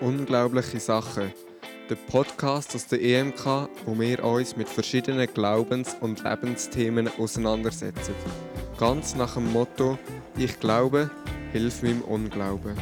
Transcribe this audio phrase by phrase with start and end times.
[0.00, 1.30] Unglaubliche Sachen.
[1.90, 8.14] Der Podcast aus der EMK, wo wir uns mit verschiedenen Glaubens- und Lebensthemen auseinandersetzen.
[8.78, 9.98] Ganz nach dem Motto:
[10.38, 11.10] Ich glaube,
[11.52, 12.78] hilf meinem Unglauben.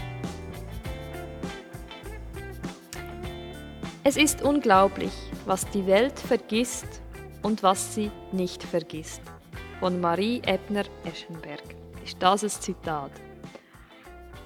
[4.04, 5.12] Es ist unglaublich,
[5.44, 7.02] was die Welt vergisst
[7.42, 9.22] und was sie nicht vergisst.
[9.80, 11.64] Von Marie Ebner-Eschenberg
[12.04, 13.10] ist das ein Zitat.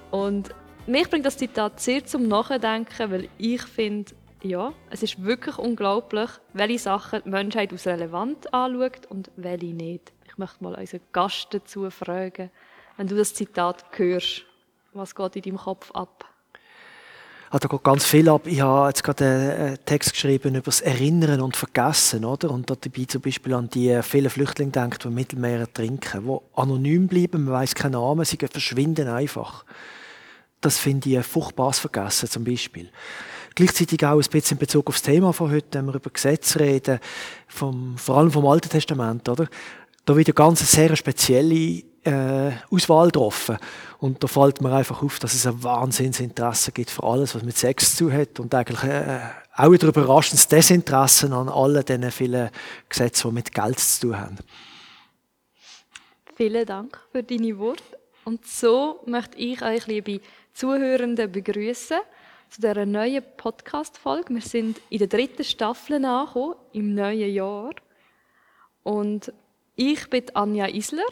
[0.09, 0.55] Und
[0.87, 6.29] mich bringt das Zitat sehr zum Nachdenken, weil ich finde, ja, es ist wirklich unglaublich,
[6.53, 10.11] welche Sachen die Menschheit als relevant anschaut und welche nicht.
[10.27, 12.49] Ich möchte mal unseren Gast dazu fragen,
[12.97, 14.43] wenn du das Zitat hörst,
[14.93, 16.25] was geht in deinem Kopf ab?
[17.49, 18.47] Ah, da geht ganz viel ab.
[18.47, 22.49] Ich habe jetzt gerade einen Text geschrieben über das Erinnern und Vergessen, oder?
[22.49, 27.07] Und dabei zum Beispiel an die vielen Flüchtlinge denkt, die im Mittelmeer ertrinken, die anonym
[27.07, 29.65] bleiben, man weiß keinen Namen, sie verschwinden einfach.
[30.63, 32.89] Das finde ich ein furchtbares Vergessen zum Beispiel.
[33.53, 36.61] Gleichzeitig auch ein bisschen in Bezug auf das Thema von heute, wenn wir über Gesetze
[36.61, 36.99] reden,
[37.47, 39.47] vom, vor allem vom Alten Testament, oder?
[40.05, 43.57] Da wird ja ganz eine sehr spezielle äh, Auswahl getroffen.
[43.99, 47.57] Und da fällt mir einfach auf, dass es ein Wahnsinnsinteresse gibt für alles, was mit
[47.57, 49.19] Sex zu hat und eigentlich äh,
[49.55, 52.49] auch wieder überraschendes Desinteresse an allen diesen vielen
[52.87, 54.37] Gesetzen, die mit Geld zu tun haben.
[56.35, 57.83] Vielen Dank für deine Worte.
[58.25, 60.21] Und so möchte ich euch, liebe
[60.53, 61.97] Zuhörenden begrüßen
[62.49, 64.35] zu dieser neuen Podcast-Folge.
[64.35, 67.75] Wir sind in der dritten Staffel angekommen, im neuen Jahr.
[68.83, 69.33] Und
[69.75, 71.03] ich bin Anja Isler,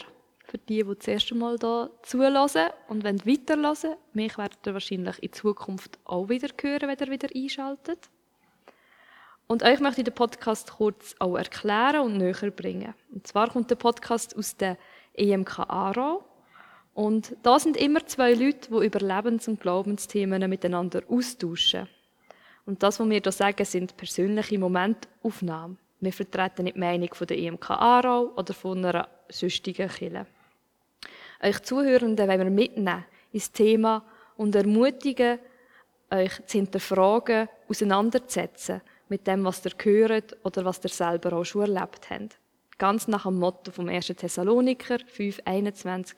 [0.45, 3.95] für die, die das erste Mal hier zulassen und weiterlassen.
[4.13, 8.09] Mich werdet ihr wahrscheinlich in Zukunft auch wieder hören, wenn ihr wieder einschaltet.
[9.47, 12.93] Und euch möchte ich den Podcast kurz auch erklären und näher bringen.
[13.11, 14.77] Und zwar kommt der Podcast aus der
[15.13, 16.23] EMK Aarau
[16.93, 21.87] und da sind immer zwei Leute, die über Lebens- und Glaubensthemen miteinander austauschen.
[22.65, 25.77] Und das, was wir hier sagen, sind persönliche Momentaufnahmen.
[25.99, 30.25] Wir vertreten nicht die Meinung von der EMK Aarau oder von einer sonstigen Kirche.
[31.43, 34.03] Euch Zuhörenden wollen wir mitnehmen ins Thema
[34.35, 35.39] und ermutigen,
[36.09, 41.61] euch zu hinterfragen, auseinanderzusetzen mit dem, was ihr gehört oder was ihr selber auch schon
[41.61, 42.37] erlebt habt.
[42.77, 44.07] Ganz nach dem Motto vom 1.
[44.07, 46.15] Thessaloniker 5,21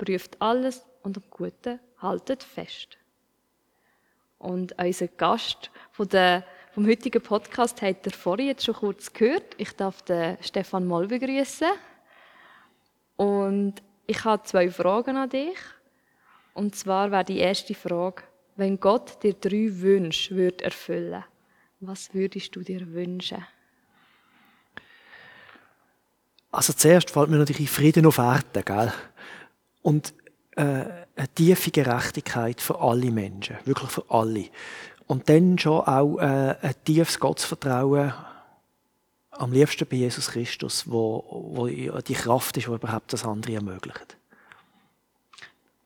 [0.00, 2.96] prüft alles und am Guten haltet fest.
[4.38, 9.54] Und unser Gast von der, vom heutigen Podcast hat ihr vorhin jetzt schon kurz gehört.
[9.58, 11.68] Ich darf den Stefan Moll begrüßen.
[13.16, 13.74] Und
[14.06, 15.58] ich habe zwei Fragen an dich.
[16.54, 18.22] Und zwar wäre die erste Frage,
[18.56, 21.24] wenn Gott dir drei Wünsche würde erfüllen,
[21.80, 23.46] was würdest du dir wünschen?
[26.50, 28.92] Also zuerst fällt mir natürlich Frieden auf Erden, gell?
[29.82, 30.14] Und
[30.56, 34.46] äh, eine tiefe Gerechtigkeit für alle Menschen, wirklich für alle.
[35.06, 38.12] Und dann schon auch äh, ein tiefes Gottesvertrauen,
[39.30, 41.24] am liebsten bei Jesus Christus, wo,
[41.54, 44.16] wo die Kraft ist, die überhaupt das andere ermöglicht.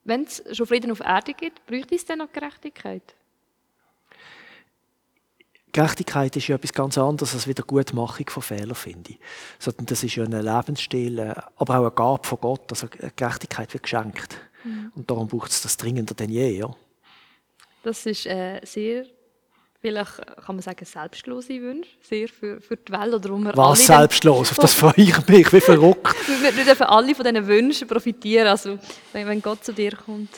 [0.03, 3.15] Wenn es schon Frieden auf Erde gibt, bräuchte es dann noch Gerechtigkeit?
[5.75, 9.19] Gerechtigkeit ist ja etwas ganz anderes als wieder Gutmachung von Fehlern, finde ich.
[9.59, 12.61] Sondern das ist ja ein Lebensstil, äh, aber auch eine Gabe von Gott.
[12.69, 12.87] Also
[13.17, 14.37] Gerechtigkeit wird geschenkt.
[14.63, 14.93] Mhm.
[14.95, 16.59] Und darum braucht es das dringender denn je.
[16.59, 16.73] Ja?
[17.83, 19.05] Das ist äh, sehr,
[19.81, 20.15] vielleicht
[20.45, 21.89] kann man sagen, selbstlose Wunsch.
[22.01, 23.13] Sehr für, für die Welt.
[23.13, 24.51] Oder wir Was selbstlos?
[24.51, 25.51] Auf das freue ich mich.
[25.51, 26.15] Wie verrückt.
[26.41, 28.47] wir, dürfen alle von diesen Wünschen profitieren.
[28.47, 28.79] Also,
[29.11, 30.29] wenn, wenn Gott zu dir kommt,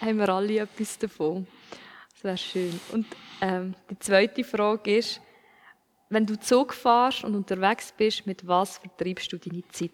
[0.00, 1.48] haben wir alle etwas davon.
[2.24, 2.80] Das wäre schön.
[2.90, 3.06] Und
[3.42, 5.20] ähm, die zweite Frage ist,
[6.08, 9.90] wenn du Zug fährst und unterwegs bist, mit was vertreibst du deine Zeit?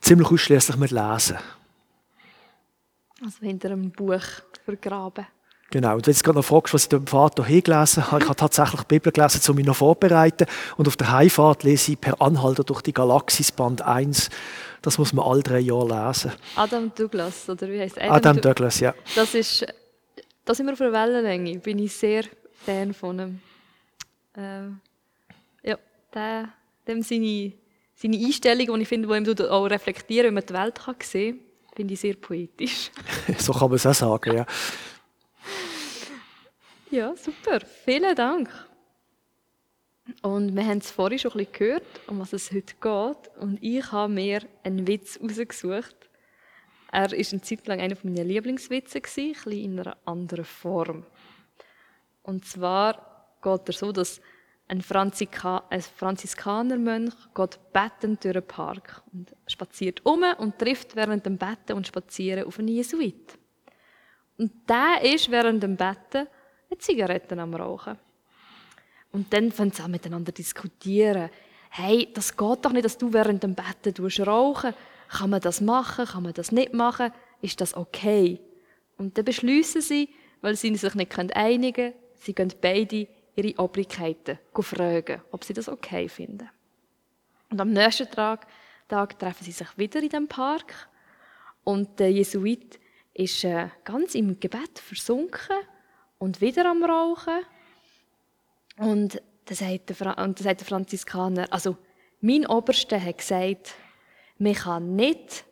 [0.00, 1.38] Ziemlich ausschließlich mit Lesen.
[3.22, 4.24] Also hinter einem Buch
[4.64, 5.24] vergraben.
[5.70, 5.94] Genau.
[5.94, 8.80] Und wenn du gerade noch fragst, was ich dem Vater hingelesen habe, ich habe tatsächlich
[8.80, 10.46] die Bibel gelesen, um mich noch vorzubereiten.
[10.76, 14.30] Und auf der Heimfahrt lese ich per Anhalter durch die Galaxis Band 1.
[14.82, 16.32] Das muss man alle drei Jahre lesen.
[16.56, 18.92] Adam Douglas, oder wie heißt Adam, Adam Douglas, ja.
[19.14, 19.64] Das ist
[20.44, 21.58] da sind wir auf einer Wellenlänge.
[21.58, 22.24] Bin ich sehr
[22.64, 23.40] Fan von ihm.
[24.36, 24.80] Ähm,
[25.62, 25.78] ja,
[26.12, 26.48] der,
[26.86, 27.52] dem seine,
[27.94, 31.38] seine Einstellung, die ich finde, die ihm auch reflektieren, wenn man die Welt kann sehen
[31.38, 32.90] kann, finde ich sehr poetisch.
[33.38, 34.46] so kann man es auch sagen, ja.
[36.90, 37.58] Ja, super.
[37.84, 38.48] Vielen Dank.
[40.22, 43.36] Und wir haben es vorhin schon ein bisschen gehört, um was es heute geht.
[43.40, 45.96] Und ich habe mir einen Witz herausgesucht,
[46.94, 49.02] er war eine Zeit lang einer meiner Lieblingswitze,
[49.46, 51.04] ein in einer anderen Form.
[52.22, 54.20] Und zwar geht er so, dass
[54.68, 61.26] ein, Franzika ein Franziskanermönch geht bettend durch den Park und spaziert um und trifft während
[61.26, 63.38] dem Betten und Spazieren auf einen Jesuit.
[64.38, 66.28] Und der ist während dem Betten
[66.70, 67.98] eine Zigarette am Rauchen.
[69.10, 71.28] Und dann fangen sie an miteinander diskutieren.
[71.70, 74.74] Hey, das geht doch nicht, dass du während dem Betten rauchen
[75.14, 76.06] Kann man das machen?
[76.06, 77.12] Kann man das nicht machen?
[77.40, 78.40] Ist das okay?
[78.96, 80.08] Und dann beschließen sie,
[80.40, 83.06] weil sie sich nicht einigen können, sie gehen beide
[83.36, 86.50] ihre Obrigkeiten fragen, ob sie das okay finden.
[87.50, 88.46] Und am nächsten Tag,
[88.88, 90.88] Tag treffen sie sich wieder in dem Park
[91.62, 92.80] und der Jesuit
[93.14, 95.56] ist äh, ganz im Gebet versunken
[96.18, 97.40] und wieder am Rauchen.
[98.78, 101.76] Und dann sagt der, und dann sagt der Franziskaner, also
[102.20, 103.74] mein Oberster hat gesagt,
[104.38, 105.44] man kann nicht,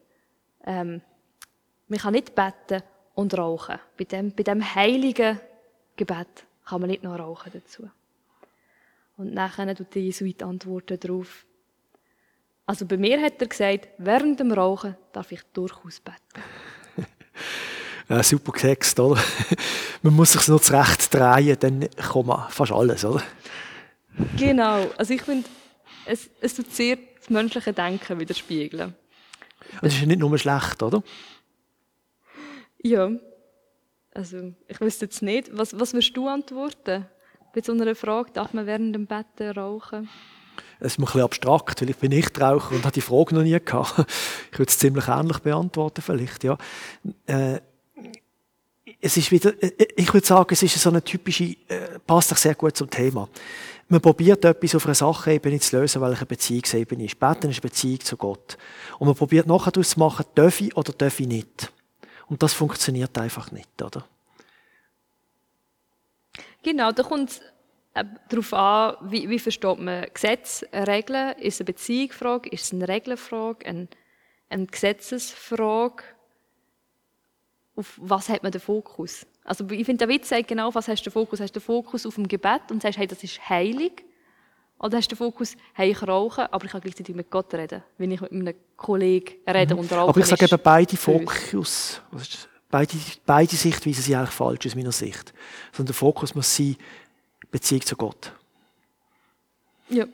[0.64, 1.00] ähm,
[1.88, 2.82] man kann nicht beten
[3.14, 3.78] und rauchen.
[3.96, 5.40] Bei dem, bei dem heiligen
[5.96, 7.90] Gebet kann man nicht noch rauchen dazu.
[9.16, 11.44] Und nachher tut der Jesuit antworten darauf.
[12.66, 16.42] Also bei mir hat er gesagt, während dem Rauchen darf ich durchaus beten.
[18.08, 19.20] ja, super gesext, oder?
[20.02, 23.22] man muss sich nur zurecht drehen, dann kommt man fast alles, oder?
[24.36, 24.90] Genau.
[24.96, 25.48] Also ich finde,
[26.04, 28.94] es, es tut sehr das menschliche Denken widerspiegeln.
[29.80, 31.02] Es ist ja nicht nur schlecht, oder?
[32.82, 33.10] Ja.
[34.12, 35.56] Also, ich wüsste jetzt nicht.
[35.56, 37.06] Was, was würdest du antworten?
[37.54, 40.08] Bei so einer Frage, darf man während dem Betten rauchen?
[40.80, 43.34] Es ist mir ein bisschen abstrakt, weil ich bin nicht Raucher und habe die Frage
[43.34, 43.94] noch nie gehabt.
[44.52, 46.58] Ich würde es ziemlich ähnlich beantworten, vielleicht, ja.
[47.26, 47.60] Äh,
[49.04, 52.38] es ist wieder, äh, ich würde sagen, es ist so eine typische, äh, passt sich
[52.38, 53.28] sehr gut zum Thema.
[53.88, 57.18] Man probiert etwas auf einer Sachebene zu lösen, weil eine Beziehungsebene ist.
[57.18, 58.56] Beten ist eine Beziehung zu Gott.
[58.98, 61.72] Und man probiert nachher daraus zu machen, darf ich oder darf ich nicht.
[62.28, 64.06] Und das funktioniert einfach nicht, oder?
[66.62, 67.40] Genau, da kommt es
[67.94, 71.36] äh, darauf an, wie, wie versteht man Gesetz, Regeln.
[71.38, 73.88] Ist es eine Beziehungsfrage, ist es eine Regelfrage, eine,
[74.48, 76.04] eine Gesetzesfrage?
[77.74, 79.26] Auf was hat man den Fokus?
[79.44, 81.40] Also ich finde, der Witz sagt genau, was hast du den Fokus?
[81.40, 84.04] Hast du den Fokus auf dem Gebet und sagst, hey, das ist heilig?
[84.78, 87.82] Oder hast du den Fokus, hey, ich rauche, aber ich kann gleichzeitig mit Gott reden,
[87.98, 89.80] wenn ich mit einem Kollegen rede mhm.
[89.80, 92.00] und rauche Aber ich sage eben, beide Fokus,
[92.68, 92.92] beide,
[93.24, 95.32] beide Sichtweisen sind eigentlich falsch aus meiner Sicht.
[95.70, 96.76] Sondern der Fokus muss sein,
[97.50, 98.32] Beziehung zu Gott.
[99.88, 100.06] Ja.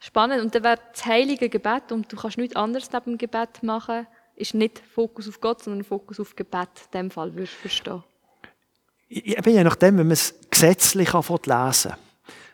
[0.00, 0.42] Spannend.
[0.42, 4.06] Und dann wäre das heilige Gebet, und du kannst nichts anderes neben dem Gebet machen,
[4.36, 6.68] ist nicht Fokus auf Gott, sondern Fokus auf Gebet.
[6.92, 8.04] In dem Fall würdest du verstehen.
[9.08, 11.92] Ich bin je nachdem, wenn man es gesetzlich anfängt lesen,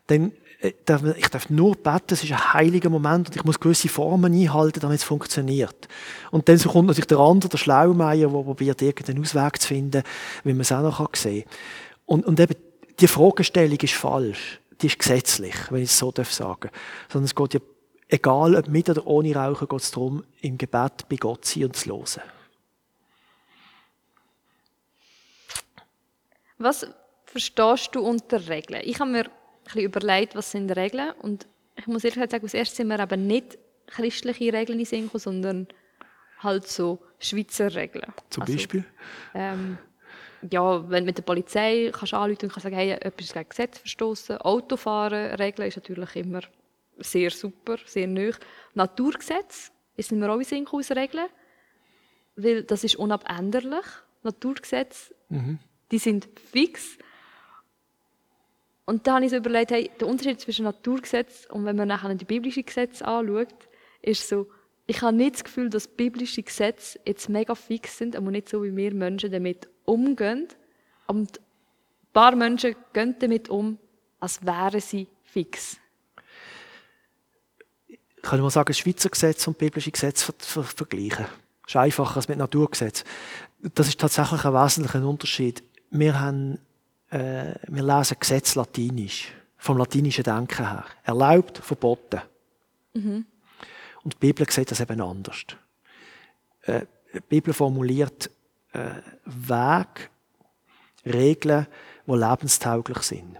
[0.06, 0.32] dann
[0.62, 0.72] äh,
[1.16, 4.80] ich darf nur beten, es ist ein heiliger Moment und ich muss gewisse Formen einhalten,
[4.80, 5.88] damit es funktioniert.
[6.30, 10.02] Und dann kommt natürlich der andere, der Schlaumeier, der probiert, irgendeinen Ausweg zu finden,
[10.44, 11.52] wie man es auch noch sehen kann.
[12.06, 12.54] Und, und eben,
[13.00, 14.60] die Fragestellung ist falsch.
[14.80, 16.72] Die ist gesetzlich, wenn ich es so sagen darf.
[17.08, 17.60] Sondern es geht ja,
[18.12, 21.64] egal ob mit oder ohne Rauchen, geht es darum, im Gebet bei Gott zu sein
[21.64, 22.30] und zu hören.
[26.58, 26.86] Was
[27.24, 28.82] verstehst du unter Regeln?
[28.84, 29.30] Ich habe mir
[29.64, 31.12] bisschen überlegt, was sind Regeln.
[31.22, 35.10] Und ich muss ehrlich sagen, als erstes sind wir eben nicht christliche Regeln in Sinn
[35.14, 35.66] sondern
[36.38, 38.12] halt so Schweizer Regeln.
[38.30, 38.84] Zum also, Beispiel?
[39.34, 39.78] Ähm,
[40.50, 43.78] ja, wenn du mit der Polizei kannst anrufen und kannst sagen, hey, etwas gegen Gesetz
[43.78, 44.38] verstoßen.
[44.38, 46.40] Autofahren, Regeln ist natürlich immer
[46.98, 48.36] sehr super, sehr nöch.
[48.74, 51.26] Naturgesetz sind wir auch in Sinn Regeln,
[52.36, 53.86] weil das ist unabänderlich.
[54.22, 55.58] Naturgesetze, mhm.
[55.90, 56.96] die sind fix.
[58.84, 62.14] Und da habe ich so überlegt, hey, der Unterschied zwischen Naturgesetz und wenn man nachher
[62.14, 63.68] die biblischen Gesetze anschaut,
[64.00, 64.48] ist so,
[64.86, 68.62] ich habe nicht das Gefühl, dass biblische Gesetze jetzt mega fix sind, aber nicht so,
[68.64, 70.48] wie wir Menschen damit umgehen.
[71.06, 73.78] Und ein paar Menschen gehen damit um,
[74.18, 75.78] als wären sie fix.
[78.22, 81.26] Ich kann mal sagen, Schweizer Gesetz und biblische Gesetze ver ver vergleichen.
[81.62, 83.04] Das ist einfacher als mit Naturgesetz.
[83.74, 85.62] Das ist tatsächlich ein wesentlicher Unterschied.
[85.90, 86.58] Wir haben
[87.12, 90.84] äh, wir lesen Gesetz latinisch, vom latinischen Denken her.
[91.04, 92.22] Erlaubt, verboten.
[92.94, 93.26] Mhm.
[94.02, 95.44] Und die Bibel sieht das eben anders.
[96.62, 98.30] Äh, die Bibel formuliert
[98.72, 100.08] äh, Wege,
[101.04, 101.66] Regeln,
[102.06, 103.38] die lebenstauglich sind.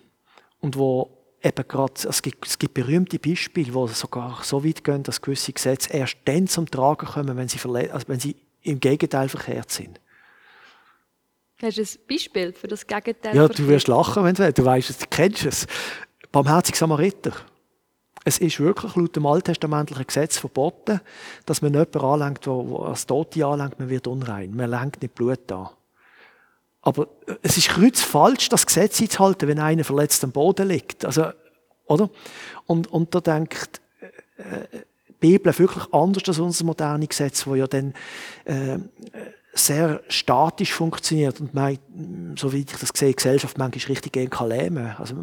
[0.60, 5.02] Und wo eben gerade, es gibt, es gibt berühmte Beispiele, wo sogar so weit gehen,
[5.02, 7.58] dass gewisse Gesetze erst dann zum Tragen kommen, wenn sie,
[7.90, 10.00] also wenn sie im Gegenteil verkehrt sind.
[11.61, 13.37] Hast du ein Beispiel für das Gegenteil?
[13.37, 14.58] Ja, du wirst lachen, wenn du willst.
[14.58, 15.66] Du weißt es, du kennst es.
[16.32, 17.32] Barmherzig Samariter.
[18.25, 21.00] Es ist wirklich laut dem alttestamentlichen Gesetz verboten,
[21.44, 24.54] dass man jemanden anlenkt, der als Tote anlenkt, man wird unrein.
[24.54, 25.70] Man lenkt nicht Blut an.
[26.82, 31.04] Aber äh, es ist kreuzfalsch, das Gesetz einzuhalten, wenn einer verletzt am Boden liegt.
[31.04, 31.26] Also,
[31.86, 32.10] oder?
[32.66, 33.80] Und, und da denkt,
[34.36, 37.94] äh, die Bibel wirklich anders als unser modernes Gesetz, wo ja dann,
[38.44, 38.78] äh,
[39.54, 41.78] sehr statisch funktioniert und mein,
[42.38, 44.94] so wie ich das sehe, Gesellschaft manchmal richtig gegen kann lähmen.
[44.98, 45.14] Also,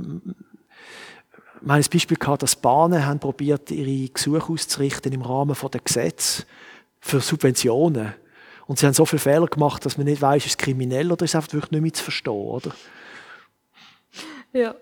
[1.62, 6.44] mein Beispiel gehabt, dass Bahnen haben probiert, ihre Gesuche auszurichten im Rahmen der Gesetze
[7.00, 8.14] für Subventionen.
[8.70, 11.26] Und sie haben so viele Fehler gemacht, dass man nicht weiß, ist es kriminell oder
[11.26, 12.72] ist es einfach wirklich nicht mehr zu verstehen, oder?
[14.54, 14.76] Ja.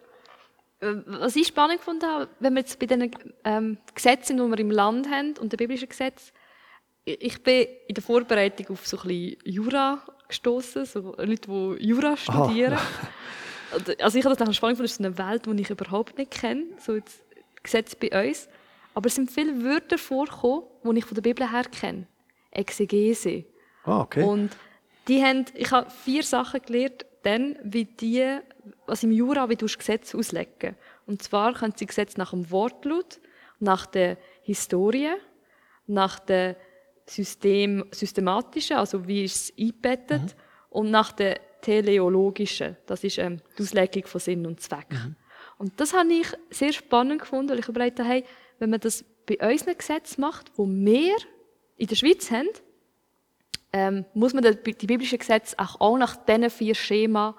[0.81, 3.09] Äh, was ich spannend habe, wenn wir jetzt bei den
[3.45, 6.33] ähm, Gesetzen, die wir im Land haben und den biblischen Gesetzen,
[7.05, 11.47] ich bin in der Vorbereitung auf so ein bisschen Jura gestoßen, so Leute,
[11.79, 12.73] die Jura studieren.
[12.73, 12.83] Aha.
[14.01, 16.65] Also ich habe das spannend gefunden, das ist eine Welt, die ich überhaupt nicht kenne,
[16.77, 17.23] so jetzt
[17.63, 18.49] Gesetz bei uns.
[18.93, 22.05] Aber es sind viele Wörter vorgekommen, die ich von der Bibel her kenne.
[22.51, 23.45] Exegese.
[23.87, 24.23] Ah, okay.
[24.23, 24.55] Und
[25.07, 28.39] die haben, ich habe vier Sachen gelernt, dann, wie die,
[28.85, 30.75] was im Jura, wie du Gesetze auslegen.
[31.05, 33.19] Und zwar können sie Gesetze nach dem Wortlaut,
[33.59, 35.13] nach der Historie,
[35.87, 36.57] nach der
[37.05, 40.41] System, systematischen, also wie ist es eingebettet, mhm.
[40.69, 44.91] und nach der teleologischen, das ist ähm, die Auslegung von Sinn und Zweck.
[44.91, 45.15] Mhm.
[45.57, 48.25] Und das habe ich sehr spannend gefunden, weil ich überlegt habe, hey,
[48.59, 51.15] wenn man das bei unseren Gesetzen macht, wo wir
[51.77, 52.49] in der Schweiz haben,
[53.73, 57.35] ähm, muss man die biblischen Gesetze auch, nach diesen vier Schema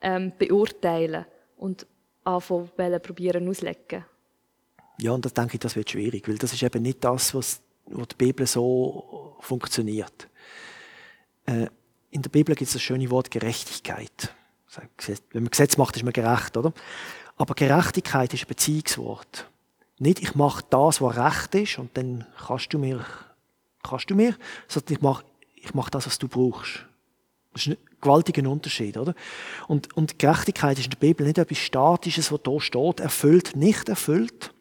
[0.00, 1.86] ähm, beurteilen und
[2.24, 4.04] anfangen probieren auslegen.
[5.00, 7.60] Ja, und das denke ich, das wird schwierig, weil das ist eben nicht das, was,
[7.86, 10.28] wo die Bibel so funktioniert.
[11.46, 11.68] Äh,
[12.10, 14.34] in der Bibel gibt es das schöne Wort Gerechtigkeit.
[15.30, 16.72] Wenn man Gesetz macht, ist man gerecht, oder?
[17.36, 19.48] Aber Gerechtigkeit ist ein Beziehungswort.
[19.98, 23.04] Nicht, ich mache das, was recht ist, und dann kannst du mir,
[23.82, 25.24] kannst du mir, sondern ich mache,
[25.68, 26.86] ich mache das, was du brauchst.
[27.52, 29.14] Das ist ein gewaltiger Unterschied, oder?
[29.66, 33.88] Und, und Gerechtigkeit ist in der Bibel nicht etwas Statisches, was da steht, erfüllt, nicht
[33.88, 34.52] erfüllt,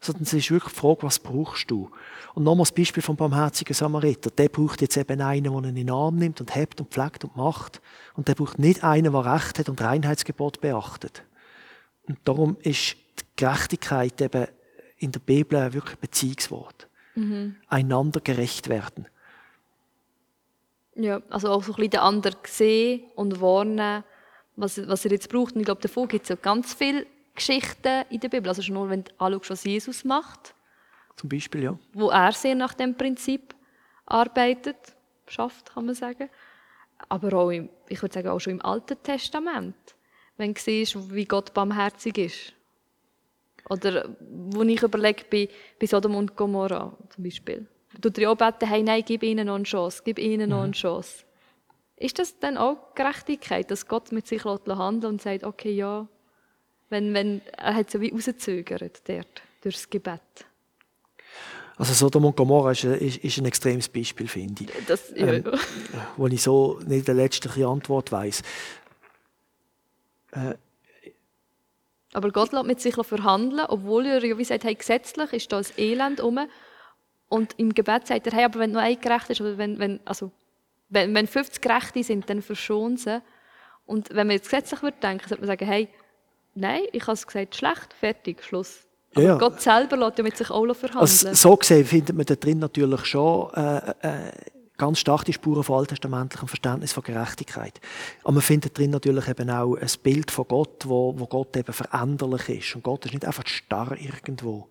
[0.00, 1.90] sondern es ist wirklich die Frage, was brauchst du?
[2.34, 4.30] Und nochmals das Beispiel vom barmherzigen Samariter.
[4.30, 7.24] Der braucht jetzt eben einen, der ihn in den Arm nimmt und hebt und pflegt
[7.24, 7.80] und macht.
[8.14, 11.22] Und der braucht nicht einen, der Recht hat und Reinheitsgebot beachtet.
[12.06, 14.46] Und darum ist die Gerechtigkeit eben
[14.98, 16.88] in der Bibel wirklich ein Beziehungswort.
[17.14, 17.56] Mhm.
[17.68, 19.06] Einander gerecht werden.
[20.96, 24.02] Ja, also auch so ein bisschen den anderen sehen und warnen,
[24.56, 25.54] was, was er jetzt braucht.
[25.54, 28.48] Und ich glaube, davon gibt es ja ganz viele Geschichten in der Bibel.
[28.48, 30.54] Also schon nur, wenn du anschaust, was Jesus macht.
[31.16, 31.78] Zum Beispiel, ja.
[31.92, 33.54] Wo er sehr nach dem Prinzip
[34.06, 34.76] arbeitet,
[35.26, 36.30] schafft, kann man sagen.
[37.08, 39.76] Aber auch, im, ich würde sagen, auch schon im Alten Testament.
[40.38, 42.52] Wenn du siehst, wie Gott barmherzig ist.
[43.68, 45.48] Oder wo ich überlege, bei,
[45.78, 47.66] bei Sodom und Gomorra zum Beispiel.
[48.00, 50.72] Du auch beten, hey, nein, gib ihnen noch eine Chance, gib ihnen noch eine mhm.
[50.72, 51.24] Chance.
[51.96, 56.06] Ist das dann auch Gerechtigkeit, dass Gott mit sich handelt und sagt, okay, ja,
[56.90, 60.20] wenn, wenn, er hat so wie rausgezögert dort, durch Gebet.
[61.78, 64.86] Also Sodom und Gomorra ist, ist, ist, ein extremes Beispiel, finde ich.
[64.86, 65.34] Das, ja.
[65.34, 65.44] ähm,
[66.16, 68.42] wo ich so nicht die letztliche Antwort weiß.
[70.32, 70.54] Äh,
[72.14, 75.58] aber Gott lässt mit sich verhandeln, obwohl er ja wie sagt, hey, gesetzlich ist da
[75.58, 76.38] ein Elend um.
[77.28, 80.00] Und im Gebet sagt er, hey, aber wenn nur ein gerecht ist, oder wenn, wenn,
[80.04, 80.30] also,
[80.88, 83.20] wenn, wenn 50 Gerechte sind, dann verschont sie.
[83.84, 85.88] Und wenn man jetzt gesetzlich würde denken, sollte man sagen, hey,
[86.54, 88.86] nein, ich habe es gesagt, schlecht, fertig, Schluss.
[89.14, 89.38] Aber ja.
[89.38, 91.00] Gott selber lässt ja mit sich auch verhandeln.
[91.00, 94.32] Also, so gesehen findet man da drin natürlich schon äh, äh,
[94.76, 97.80] ganz stark die Spuren von alttestamentlichem Verständnis von Gerechtigkeit.
[98.22, 101.72] Aber man findet drin natürlich eben auch ein Bild von Gott, wo, wo Gott eben
[101.72, 102.76] veränderlich ist.
[102.76, 104.68] Und Gott ist nicht einfach starr irgendwo,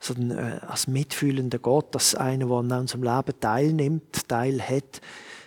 [0.00, 5.00] sondern äh, als mitfühlender Gott, als einer, der an unserem Leben teilnimmt, Teil hat,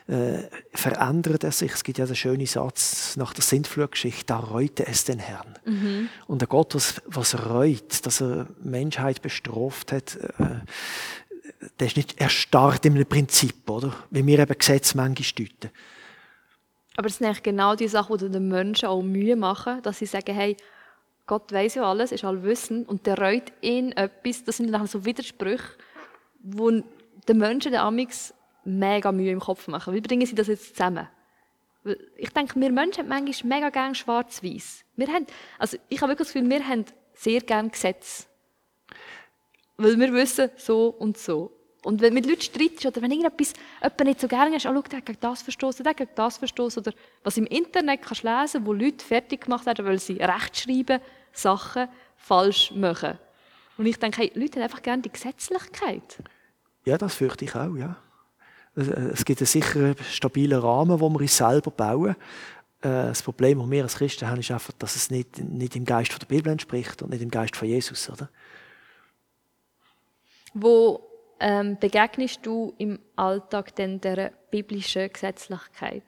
[0.07, 1.73] äh, verändert er sich.
[1.73, 5.57] Es gibt ja den schönen Satz nach der Sintflutgeschichte, da reute es den Herrn.
[5.65, 6.09] Mhm.
[6.27, 10.61] Und der Gott, was, was reut, dass er Menschheit bestraft hat, äh,
[11.79, 13.93] der ist nicht erstarrt in einem Prinzip, oder?
[14.09, 15.71] Wie wir eben Gesetze manchmal deuten.
[16.95, 20.33] Aber es sind genau die Sachen, die den Menschen auch Mühe machen, dass sie sagen,
[20.33, 20.57] hey,
[21.27, 24.43] Gott weiß ja alles, ist allwissend und der reut ihn etwas.
[24.45, 25.77] Das sind dann so Widersprüche,
[26.39, 28.33] wo den Menschen der Amix
[28.63, 29.93] mega Mühe im Kopf machen.
[29.93, 31.07] Wie bringen sie das jetzt zusammen?
[32.17, 34.83] Ich denke, wir Menschen haben manchmal mega gerne schwarz-weiß.
[34.95, 35.27] Wir haben,
[35.59, 38.25] also ich habe wirklich das Gefühl, wir haben sehr gerne Gesetze.
[39.77, 41.56] Weil wir wissen, so und so.
[41.83, 44.81] Und wenn mit Leuten streitest oder wenn irgendetwas jemand nicht so gerne ist, oh, schau,
[44.81, 46.81] der hat gegen das verstoßen, der hat gegen das verstoßen.
[46.81, 46.93] Oder
[47.23, 50.99] was im Internet kannst du lesen, wo Leute fertig gemacht werden, weil sie rechtschreiben,
[51.31, 53.17] Sachen falsch machen.
[53.77, 56.17] Und ich denke, hey, Leute haben einfach gerne die Gesetzlichkeit.
[56.83, 57.97] Ja, das fürchte ich auch, ja.
[58.75, 62.15] Es gibt einen sicheren, stabilen Rahmen, den wir uns selber bauen.
[62.81, 65.85] Äh, das Problem, das wir als Christen haben, ist einfach, dass es nicht, nicht im
[65.85, 68.09] Geist der Bibel entspricht und nicht im Geist von Jesus.
[68.09, 68.29] Oder?
[70.53, 71.06] Wo
[71.39, 76.03] ähm, begegnest du im Alltag denn der biblischen Gesetzlichkeit?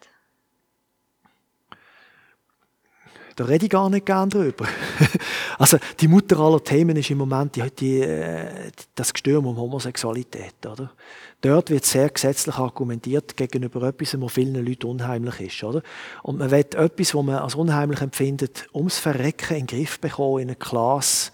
[3.39, 4.67] Da rede ich gar nicht gern drüber.
[5.57, 10.65] also die Mutter aller Themen ist im Moment die, die, äh, das Gestürm um Homosexualität.
[10.65, 10.91] Oder?
[11.39, 15.63] Dort wird sehr gesetzlich argumentiert gegenüber etwas, was vielen Leuten unheimlich ist.
[15.63, 15.83] Oder?
[16.21, 20.39] Und man will etwas, was man als unheimlich empfindet, ums Verrecken in den Griff bekommen,
[20.41, 21.31] in ein klares,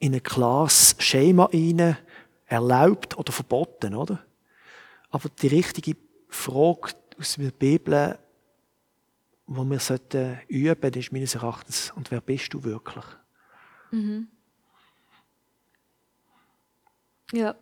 [0.00, 1.96] in ein klares Schema rein,
[2.54, 3.94] erlaubt oder verboten.
[3.94, 4.24] Oder?
[5.10, 5.96] Aber die richtige
[6.28, 8.18] Frage aus der Bibel
[9.46, 13.04] wo wir sollten üben ist meines Erachtens, und wer bist du wirklich?
[13.90, 14.28] Mhm.
[17.32, 17.54] Ja.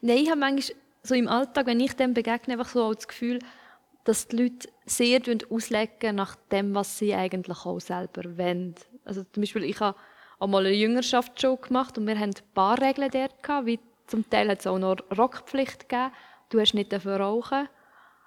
[0.00, 3.38] Nein, ich habe manchmal so im Alltag, wenn ich dem begegne, einfach so das Gefühl,
[4.04, 8.74] dass die Leute sehr auslegen nach dem, was sie eigentlich auch selber wollen.
[9.04, 9.98] Also zum Beispiel, ich habe
[10.38, 14.48] auch mal eine Jüngerschaftsshow gemacht und wir hatten ein paar Regeln dort wie zum Teil
[14.48, 16.12] hat es auch noch Rockpflicht gegeben.
[16.50, 17.68] Du hast nicht rauchen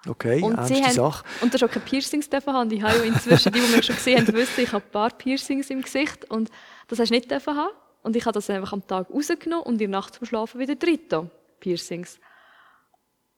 [0.08, 1.24] Okay, und sie haben, Sache.
[1.40, 2.70] Und du hast auch keine Piercings dürfen haben.
[2.72, 5.10] Ich habe ja inzwischen, die, die mich schon gesehen haben, wissen, ich habe ein paar
[5.10, 6.50] Piercings im Gesicht und
[6.88, 7.70] das hast du nicht dürfen haben.
[8.02, 10.74] Und ich habe das einfach am Tag rausgenommen und in der Nacht zum Schlafen wieder
[10.74, 12.18] drin Piercings.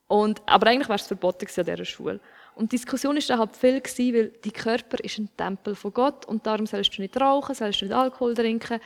[0.07, 2.19] Und, aber eigentlich war es verboten an dieser Schule.
[2.55, 5.93] Und die Diskussion war dann halt viel, gewesen, weil dein Körper ist ein Tempel von
[5.93, 8.79] Gott und darum sollst du nicht rauchen, sollst du nicht Alkohol trinken,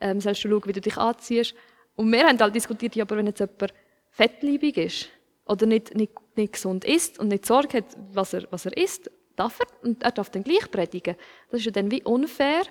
[0.00, 1.54] ähm, sollst du schauen, wie du dich anziehst.
[1.96, 3.72] Und wir haben halt diskutiert, ja, aber wenn jetzt jemand
[4.10, 5.08] fettliebig ist,
[5.46, 9.10] oder nicht, nicht, nicht gesund isst und nicht Sorge hat, was er, was er isst,
[9.36, 11.16] darf er und er darf dann gleich predigen.
[11.50, 12.62] Das ist ja dann wie unfair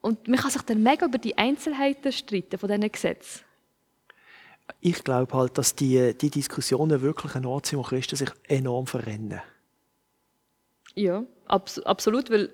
[0.00, 3.44] und man kann sich dann mega über die Einzelheiten streiten von diesen Gesetzen.
[4.80, 8.86] Ich glaube halt, dass die, die Diskussionen wirklich ein Ort sind, wo Christen sich enorm
[8.86, 9.40] verrennen.
[10.94, 12.50] Ja, abs absolut, weil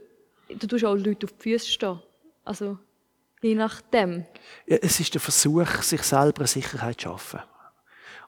[0.49, 2.01] du tust auch Leute auf die Füße stehen.
[2.45, 2.79] Also,
[3.43, 4.25] je nachdem.
[4.67, 7.41] Ja, es ist der Versuch, sich selber eine Sicherheit zu schaffen.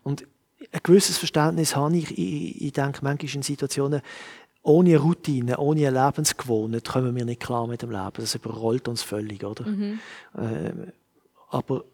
[0.02, 0.26] Und
[0.72, 2.10] ein gewisses Verständnis habe ich.
[2.18, 4.02] Ich, ich denke, manchmal in Situationen,
[4.62, 8.12] ohne Routine, ohne eine Lebensgewohnheit kommen wir nicht klar mit dem Leben.
[8.16, 9.66] Das überrollt uns völlig, oder?
[9.66, 10.00] Mhm.
[10.34, 10.92] Äh,
[11.50, 11.84] aber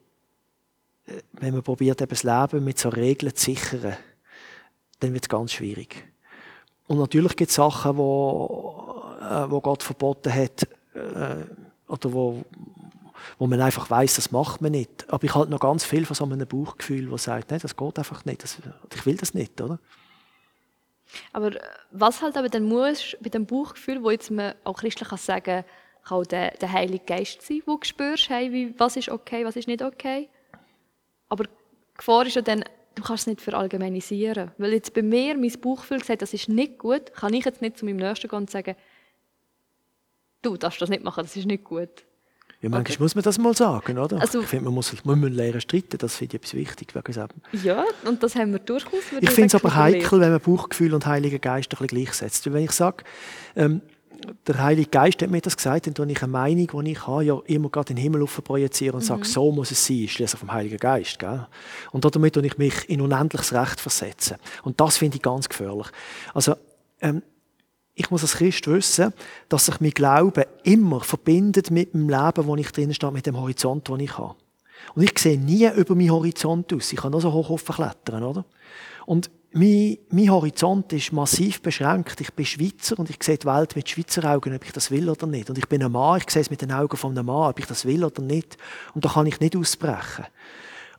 [1.06, 3.96] äh, wenn man probiert, eben das Leben mit so Regeln zu sichern,
[5.00, 6.04] dann wird es ganz schwierig.
[6.86, 11.44] Und natürlich gibt es Sachen, wo, äh, wo Gott verboten hat, äh,
[11.86, 12.44] oder wo,
[13.38, 15.10] wo man einfach weiß, das macht man nicht.
[15.12, 17.98] Aber ich halte noch ganz viel von so einem Bauchgefühl, das sagt, nein, das geht
[17.98, 18.42] einfach nicht.
[18.42, 18.58] Das,
[18.94, 19.78] ich will das nicht, oder?
[21.32, 25.08] Aber äh, was halt aber dann muss, bei dem Bauchgefühl, wo jetzt man auch christlich
[25.08, 28.96] kann sagen kann auch der, der Heilige Geist sein, wo du spürst, hey, wie, was
[28.96, 30.28] ist okay, was ist nicht okay.
[31.28, 31.50] Aber die
[31.96, 34.50] Gefahr ist ja dann, du kannst es nicht verallgemeinisieren.
[34.58, 37.78] Weil jetzt bei mir mein Bauchgefühl sagt, das ist nicht gut, kann ich jetzt nicht
[37.78, 38.76] zu meinem Nächsten gehen und sagen,
[40.42, 42.04] du darfst das nicht machen, das ist nicht gut.
[42.64, 43.02] Ja, manchmal okay.
[43.02, 44.20] muss man das mal sagen, oder?
[44.20, 46.94] Also, ich finde, man muss, man muss lernen streiten, das finde ich etwas wichtig.
[47.62, 48.92] Ja, und das haben wir durchaus.
[49.20, 52.50] Ich finde es aber heikel, wenn man Bauchgefühl und Heiliger Geist ein bisschen gleichsetzt.
[52.50, 53.04] Wenn ich sage,
[53.54, 53.82] ähm,
[54.46, 57.24] der Heilige Geist hat mir das gesagt, dann tue ich eine Meinung, die ich habe,
[57.24, 59.06] ja immer gerade in den Himmel projizieren und mhm.
[59.06, 61.18] sage, so muss es sein, schließlich vom Heiligen Geist.
[61.18, 61.46] Gell?
[61.92, 64.38] Und damit tue ich mich in unendliches Recht versetzen.
[64.62, 65.88] Und das finde ich ganz gefährlich.
[66.32, 66.54] Also,
[67.02, 67.22] ähm,
[67.94, 69.12] ich muss als Christ wissen,
[69.48, 73.38] dass sich mein Glaube immer verbindet mit dem Leben, wo ich drinnen stehe, mit dem
[73.38, 74.34] Horizont, den ich habe.
[74.94, 76.92] Und ich sehe nie über meinen Horizont aus.
[76.92, 78.44] Ich kann nur so hoch klettern, oder?
[79.06, 82.20] Und mein, mein Horizont ist massiv beschränkt.
[82.20, 85.08] Ich bin Schweizer und ich sehe die Welt mit Schweizer Augen, ob ich das will
[85.08, 85.48] oder nicht.
[85.48, 87.58] Und ich bin ein Mann, ich sehe es mit den Augen von einem Mann, ob
[87.60, 88.58] ich das will oder nicht.
[88.94, 90.26] Und da kann ich nicht ausbrechen.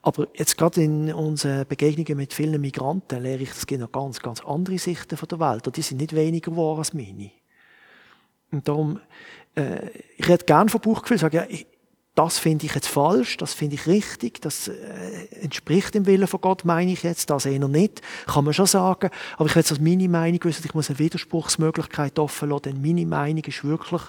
[0.05, 4.19] Aber jetzt gerade in unseren Begegnungen mit vielen Migranten lehre ich, es gibt noch ganz,
[4.19, 5.65] ganz andere Sichten von der Welt.
[5.65, 7.31] Und die sind nicht weniger wahr als meine.
[8.51, 8.99] Und darum,
[9.55, 11.65] äh, ich hätte gerne von Bauchgefühl sagen, ja, ich,
[12.13, 16.39] das finde ich jetzt falsch, das finde ich richtig, das äh, entspricht dem Willen von
[16.39, 19.09] Gott, meine ich jetzt, das eher nicht, kann man schon sagen.
[19.37, 23.07] Aber ich will als meine Meinung wissen, ich muss eine Widerspruchsmöglichkeit offen lassen, denn meine
[23.07, 24.03] Meinung ist wirklich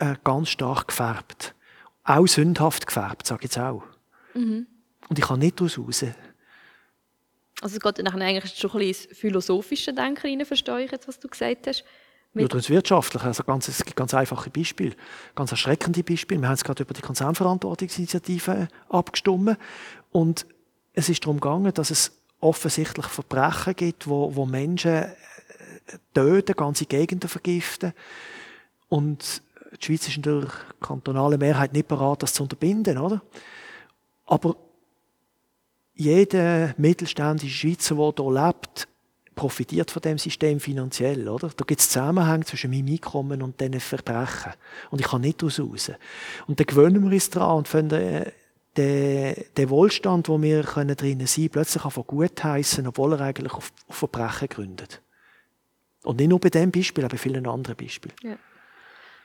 [0.00, 1.54] äh, ganz stark gefärbt.
[2.02, 3.84] Auch sündhaft gefärbt, sage ich jetzt auch.
[4.34, 4.66] Mhm.
[5.12, 6.06] Und ich kann nicht daraus raus.
[7.60, 11.06] Also es geht dann eigentlich schon ein bisschen ins philosophische Denken rein, verstehe ich jetzt,
[11.06, 11.84] was du gesagt hast.
[12.32, 13.22] Mit ja, das wirtschaftlich.
[13.22, 14.96] Also ganz, es gibt ganz einfache Beispiele,
[15.34, 16.40] ganz erschreckende Beispiele.
[16.40, 19.58] Wir haben jetzt gerade über die Konzernverantwortungsinitiative abgestimmt.
[20.12, 20.46] Und
[20.94, 25.08] es ist darum gegangen, dass es offensichtlich Verbrechen gibt, wo, wo Menschen äh,
[26.14, 27.92] töten, ganze Gegenden vergiften.
[28.88, 29.42] Und
[29.78, 30.46] die Schweiz ist in der
[30.80, 33.20] kantonalen Mehrheit nicht bereit, das zu unterbinden, oder?
[34.24, 34.56] Aber
[35.94, 38.88] jeder mittelständische Schweizer, der hier lebt,
[39.34, 41.48] profitiert von dem System finanziell, oder?
[41.48, 44.52] Da gibt es Zusammenhänge zwischen meinem Einkommen und diesen Verbrechen.
[44.90, 45.90] Und ich kann nicht daraus raus.
[46.46, 48.32] Und dann gewöhnen wir uns daran und finden, äh,
[48.76, 53.52] der, der Wohlstand, wo wir können drinnen sein, plötzlich von gut heißen, obwohl er eigentlich
[53.52, 55.02] auf, auf Verbrechen gründet.
[56.04, 58.16] Und nicht nur bei diesem Beispiel, aber bei vielen anderen Beispielen.
[58.22, 58.36] Ja.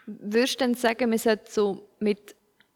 [0.06, 2.36] Würdest du denn sagen, man sollte so mit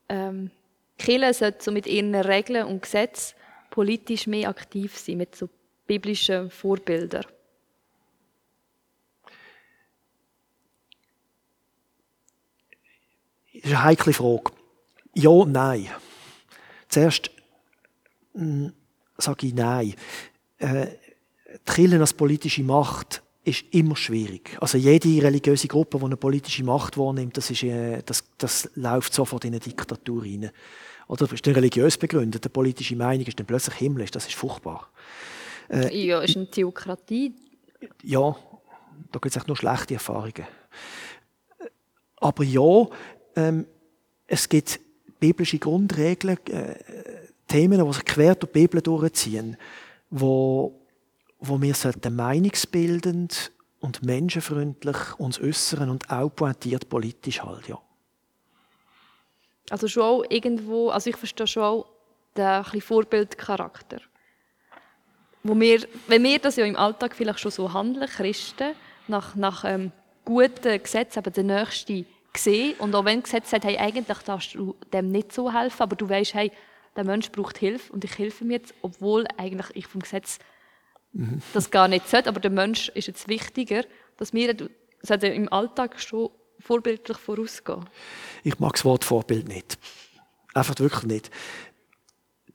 [0.10, 0.52] ähm,
[0.98, 3.36] Kirche sollte so mit ihren Regeln und Gesetzen
[3.72, 5.50] politisch mehr aktiv sein, mit so
[5.88, 7.26] biblischen Vorbildern?
[13.54, 14.52] Das ist eine heikle Frage.
[15.14, 15.88] Ja, nein.
[16.88, 17.32] Zuerst
[18.34, 18.74] hm,
[19.18, 19.96] sage ich nein.
[20.58, 20.88] Äh,
[21.66, 24.58] Kirche als politische Macht ist immer schwierig.
[24.62, 29.14] Also jede religiöse Gruppe, die eine politische Macht wahrnimmt, das, ist, äh, das, das läuft
[29.14, 30.52] sofort in eine Diktatur rein.
[31.12, 32.46] Oder das ist dann religiös begründet.
[32.46, 34.12] Eine politische Meinung ist dann plötzlich himmlisch.
[34.12, 34.88] Das ist furchtbar.
[35.70, 37.36] Äh, ja, ist eine Theokratie.
[38.02, 38.34] Ja,
[39.12, 40.48] da gibt es nur schlechte Erfahrungen.
[42.16, 42.88] Aber ja,
[43.36, 43.66] ähm,
[44.26, 44.80] es gibt
[45.20, 46.76] biblische Grundregeln, äh,
[47.46, 49.58] Themen, die sich quer durch die Bibel durchziehen,
[50.12, 50.80] wo,
[51.40, 57.82] wo wir sollten meinungsbildend und menschenfreundlich uns äußern und auch pointiert politisch halt, ja.
[59.70, 61.86] Also schon auch irgendwo, also ich verstehe schon auch
[62.36, 64.00] den Vorbildcharakter.
[65.44, 68.74] Wo wir, wenn wir das ja im Alltag vielleicht schon so handeln, Christen,
[69.08, 69.92] nach, nach ähm,
[70.26, 72.76] guten Gesetzen, eben der Nächste gesehen.
[72.80, 76.08] Und auch wenn Gesetz sagt, hey, eigentlich darfst du dem nicht so helfen, aber du
[76.08, 76.52] weißt, hey,
[76.96, 80.40] der Mensch braucht Hilfe und ich helfe ihm jetzt, obwohl eigentlich ich vom Gesetz
[81.14, 81.42] mhm.
[81.54, 82.30] das gar nicht sollte.
[82.30, 83.84] Aber der Mensch ist jetzt wichtiger,
[84.18, 86.30] dass wir das im Alltag schon
[86.62, 87.86] vorbildlich vorausgehen.
[88.44, 89.78] Ich mag das Wort Vorbild nicht.
[90.54, 91.32] Einfach wirklich nicht.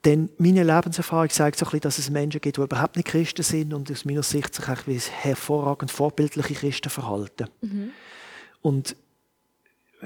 [0.05, 3.43] Denn meine Lebenserfahrung zeigt so ein bisschen, dass es Menschen gibt, die überhaupt nicht Christen
[3.43, 7.49] sind und aus meiner Sicht sich wie hervorragend vorbildliche Christen verhalten.
[7.61, 7.89] Mhm.
[8.61, 8.95] Und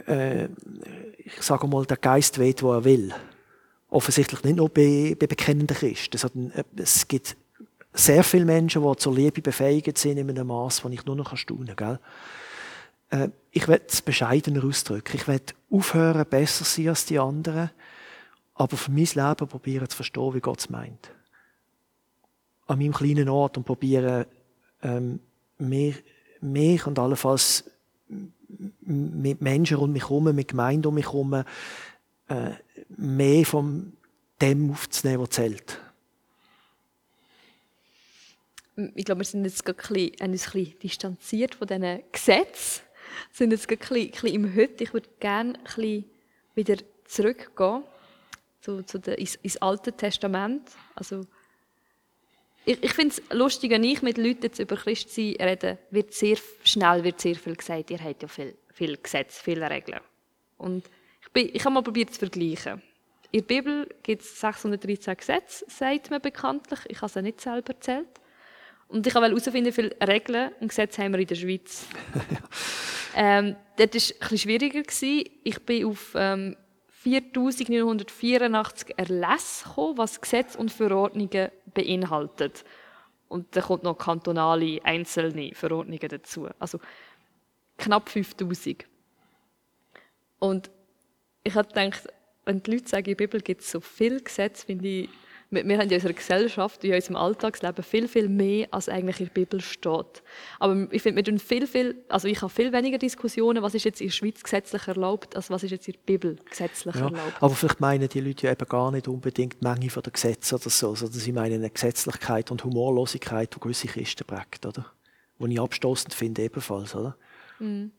[0.08, 0.46] äh,
[1.18, 3.14] ich sage mal, der Geist weht, wo er will.
[3.90, 7.36] Offensichtlich nicht nur bei, bei bekennenden Christen, sondern äh, es gibt
[7.94, 11.36] sehr viele Menschen, die zur Liebe befähigt sind in einem Maß, das ich nur noch
[11.36, 12.00] staunen kann.
[13.12, 15.16] Äh, ich werde es bescheidener ausdrücken.
[15.16, 17.70] Ich werde aufhören, besser sein als die anderen,
[18.56, 21.12] aber für mein Leben probieren zu verstehen, wie Gott es meint.
[22.68, 24.26] An meinem kleinen Ort und probieren,
[24.82, 25.20] ähm,
[25.58, 26.04] mich,
[26.40, 27.66] mich und allenfalls
[28.82, 32.52] mit Menschen um mich herum, mit Gemeinden um mich herum, äh,
[32.90, 33.94] mehr von
[34.42, 35.80] dem aufzunehmen, was zählt.
[38.96, 42.82] Ich glaube, wir sind jetzt ein bisschen, ein bisschen distanziert von diesen Gesetzen,
[43.32, 44.84] sind jetzt ein bisschen, im Heute.
[44.84, 45.60] Ich würde gerne
[46.56, 47.84] wieder zurückgehen
[48.62, 50.70] zu, zu der, ins, ins Alte Testament.
[50.96, 51.26] Also,
[52.66, 56.38] ich, ich finde es lustig, wenn ich mit Leuten jetzt über Christsein rede, wird sehr
[56.64, 57.90] schnell wird sehr viel gesagt.
[57.90, 60.00] Ihr habt ja viel, viel Gesetze, viele Regeln.
[60.58, 60.90] Und
[61.22, 62.82] ich, bin, ich habe mal probiert zu vergleichen.
[63.32, 66.80] In der Bibel gibt es 613 Gesetze, sagt man bekanntlich.
[66.88, 68.21] Ich habe sie nicht selber erzählt.
[68.92, 71.88] Und ich wollte herausfinden, wie viele Regeln und Gesetze haben wir in der Schweiz.
[73.16, 74.84] ähm, das war etwas schwieriger.
[75.44, 76.58] Ich bin auf ähm,
[76.90, 82.66] 4984 Erlässe gekommen, was Gesetze und Verordnungen beinhaltet.
[83.30, 86.50] Und da kommt noch kantonale, einzelne Verordnungen dazu.
[86.60, 86.80] Also
[87.78, 88.86] knapp 5000.
[90.40, 90.70] Und
[91.44, 92.10] ich habe gedacht,
[92.44, 95.10] wenn die Leute sagen, in der Bibel gibt es so viele Gesetze, finde ich,
[95.52, 99.26] wir, wir haben in unserer Gesellschaft, in unserem Alltagsleben viel, viel mehr, als eigentlich in
[99.28, 100.24] der Bibel steht.
[100.60, 103.84] Aber ich finde, wir tun viel, viel, also ich habe viel weniger Diskussionen, was ist
[103.84, 107.06] jetzt in der Schweiz gesetzlich erlaubt, als was ist jetzt in der Bibel gesetzlich ja,
[107.06, 107.34] erlaubt.
[107.42, 110.70] Aber vielleicht meinen die Leute ja eben gar nicht unbedingt die Menge der Gesetze oder
[110.70, 114.86] so, sondern sie meinen eine Gesetzlichkeit und Humorlosigkeit, die gewisse Christen prägt, oder?
[115.40, 117.18] Die ich abstoßend finde ebenfalls, oder?
[117.60, 117.92] Mhm.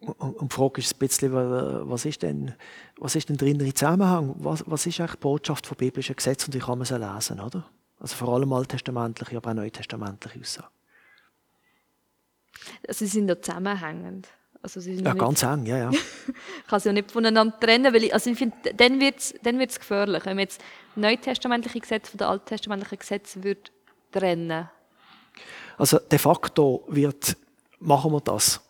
[0.00, 2.54] Und die Frage ist ein bisschen, was ist denn,
[2.96, 4.34] was ist denn der innere Zusammenhang?
[4.38, 7.38] Was, was ist eigentlich die Botschaft von biblischen Gesetzen und wie kann man sie lesen,
[7.38, 7.68] oder?
[7.98, 10.68] Also vor allem alttestamentliche, aber auch neutestamentliche Aussagen.
[12.88, 14.28] Also sie sind ja zusammenhängend.
[14.62, 15.90] Also sie sind ja, ganz eng, ja, ja.
[15.90, 19.34] ich kann sie ja nicht voneinander trennen, weil ich, also ich finde, dann wird es
[19.42, 20.60] dann wird's gefährlich, wenn man jetzt
[20.96, 23.72] neutestamentliche Gesetze von den alttestamentlichen Gesetzen wird
[24.12, 24.68] trennen
[25.78, 27.36] Also de facto wird,
[27.78, 28.60] machen wir das.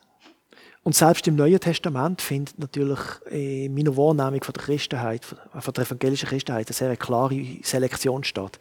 [0.82, 2.98] Und selbst im Neuen Testament findet natürlich
[3.30, 8.58] in meiner Wahrnehmung von der Christenheit, von der evangelischen Christenheit, eine sehr klare Selektion statt.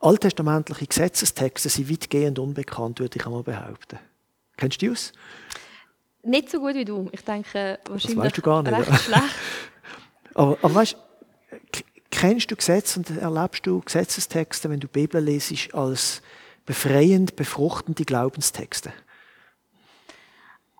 [0.00, 3.98] Alttestamentliche Gesetzestexte sind weitgehend unbekannt, würde ich einmal behaupten.
[4.56, 5.12] Kennst du die aus?
[6.22, 7.08] Nicht so gut wie du.
[7.12, 9.22] Ich denke, wahrscheinlich das weißt du gar nicht, recht schlecht.
[10.34, 10.96] aber, aber weißt,
[12.10, 16.22] kennst du Gesetze und erlebst du Gesetzestexte, wenn du die Bibel lesest, als
[16.64, 18.92] befreiend, befruchtende Glaubenstexte?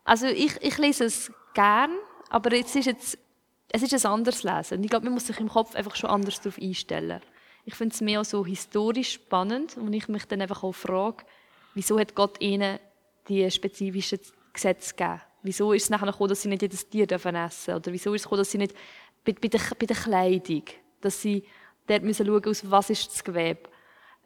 [0.04, 1.90] Also ich, ich lese es gern,
[2.28, 3.18] aber es ist jetzt
[3.76, 4.84] es ist ein anderes Lesen.
[4.84, 7.20] Ich glaube, man muss sich im Kopf einfach schon anders darauf einstellen.
[7.64, 11.24] Ich finde es mehr auch so historisch spannend und ich mich dann einfach auch frage,
[11.74, 12.78] wieso hat Gott ihnen
[13.28, 14.20] die spezifischen
[14.52, 15.20] Gesetze gegeben?
[15.42, 17.74] Wieso ist es nachher gekommen, dass sie nicht jedes Tier essen dürfen?
[17.74, 18.76] Oder wieso ist es gekommen, dass sie nicht
[19.24, 20.62] bei, bei, der, bei der Kleidung,
[21.00, 21.42] dass sie
[21.88, 23.68] dort müssen schauen, aus was ist das Gewebe?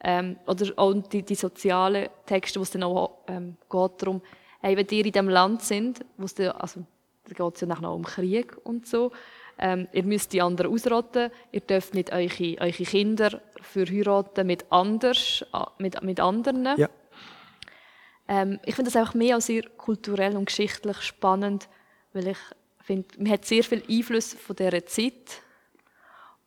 [0.01, 4.21] Ähm, oder auch die, die sozialen Texte, wo es dann auch ähm, geht darum,
[4.61, 6.85] hey, wenn ihr in diesem Land sind, wo es dann, also
[7.25, 9.13] da geht es ja nachher noch um Krieg und so,
[9.59, 15.45] ähm, ihr müsst die anderen ausrotten, ihr dürft nicht eure, eure Kinder verheiraten mit, anders,
[15.79, 16.65] mit, mit anderen.
[16.77, 16.89] Ja.
[18.29, 21.69] Ähm, ich finde das einfach mehr als sehr kulturell und geschichtlich spannend,
[22.13, 22.39] weil ich
[22.81, 25.43] finde, man hat sehr viel Einfluss von dieser Zeit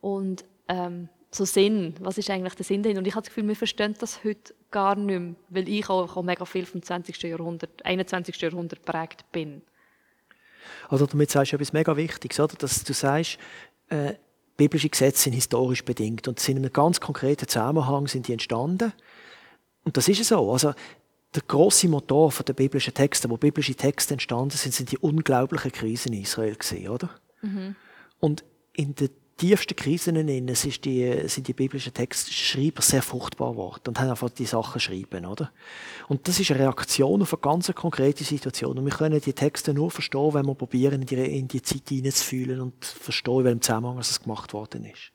[0.00, 3.00] und ähm, so Sinn, was ist eigentlich der Sinn dahinter?
[3.00, 6.16] Und ich habe das Gefühl, wir verstehen das heute gar nicht mehr, weil ich auch,
[6.16, 7.22] auch mega viel vom 20.
[7.22, 8.40] Jahrhundert, 21.
[8.40, 9.62] Jahrhundert prägt bin.
[10.88, 12.54] Also damit sagst du etwas mega Wichtiges, oder?
[12.56, 13.38] dass du sagst,
[13.88, 14.14] äh,
[14.56, 18.92] biblische Gesetze sind historisch bedingt und sind in einem ganz konkreten Zusammenhang sind die entstanden.
[19.84, 20.52] Und das ist so.
[20.52, 20.74] Also
[21.34, 26.12] der große Motor der biblischen Texte, wo biblische Texte entstanden sind, sind die unglaublichen Krisen
[26.12, 27.10] in Israel gewesen, oder?
[27.40, 27.74] Mhm.
[28.20, 33.82] Und in der tiefsten Krisen innen sind die, sind die biblischen Textschreiber sehr fruchtbar geworden
[33.88, 35.50] und haben einfach die Sachen geschrieben, oder?
[36.08, 38.78] Und das ist eine Reaktion auf eine ganz konkrete Situation.
[38.78, 41.88] Und wir können die Texte nur verstehen, wenn wir probieren, in die, in die Zeit
[41.88, 45.12] hineinzufühlen und verstehen, in welchem Zusammenhang es gemacht worden ist.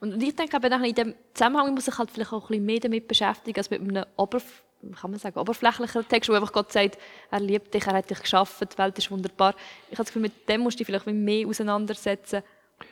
[0.00, 2.80] Und ich denke, aber in diesem Zusammenhang muss ich halt vielleicht auch ein bisschen mehr
[2.80, 4.62] damit beschäftigen, als mit einem Oberf
[5.00, 6.98] kann man sagen, oberflächlichen Text, wo einfach Gott sagt,
[7.30, 9.54] er liebt dich, er hat dich geschaffen, die Welt ist wunderbar.
[9.86, 12.42] Ich habe das Gefühl, mit dem musst du dich vielleicht mehr auseinandersetzen,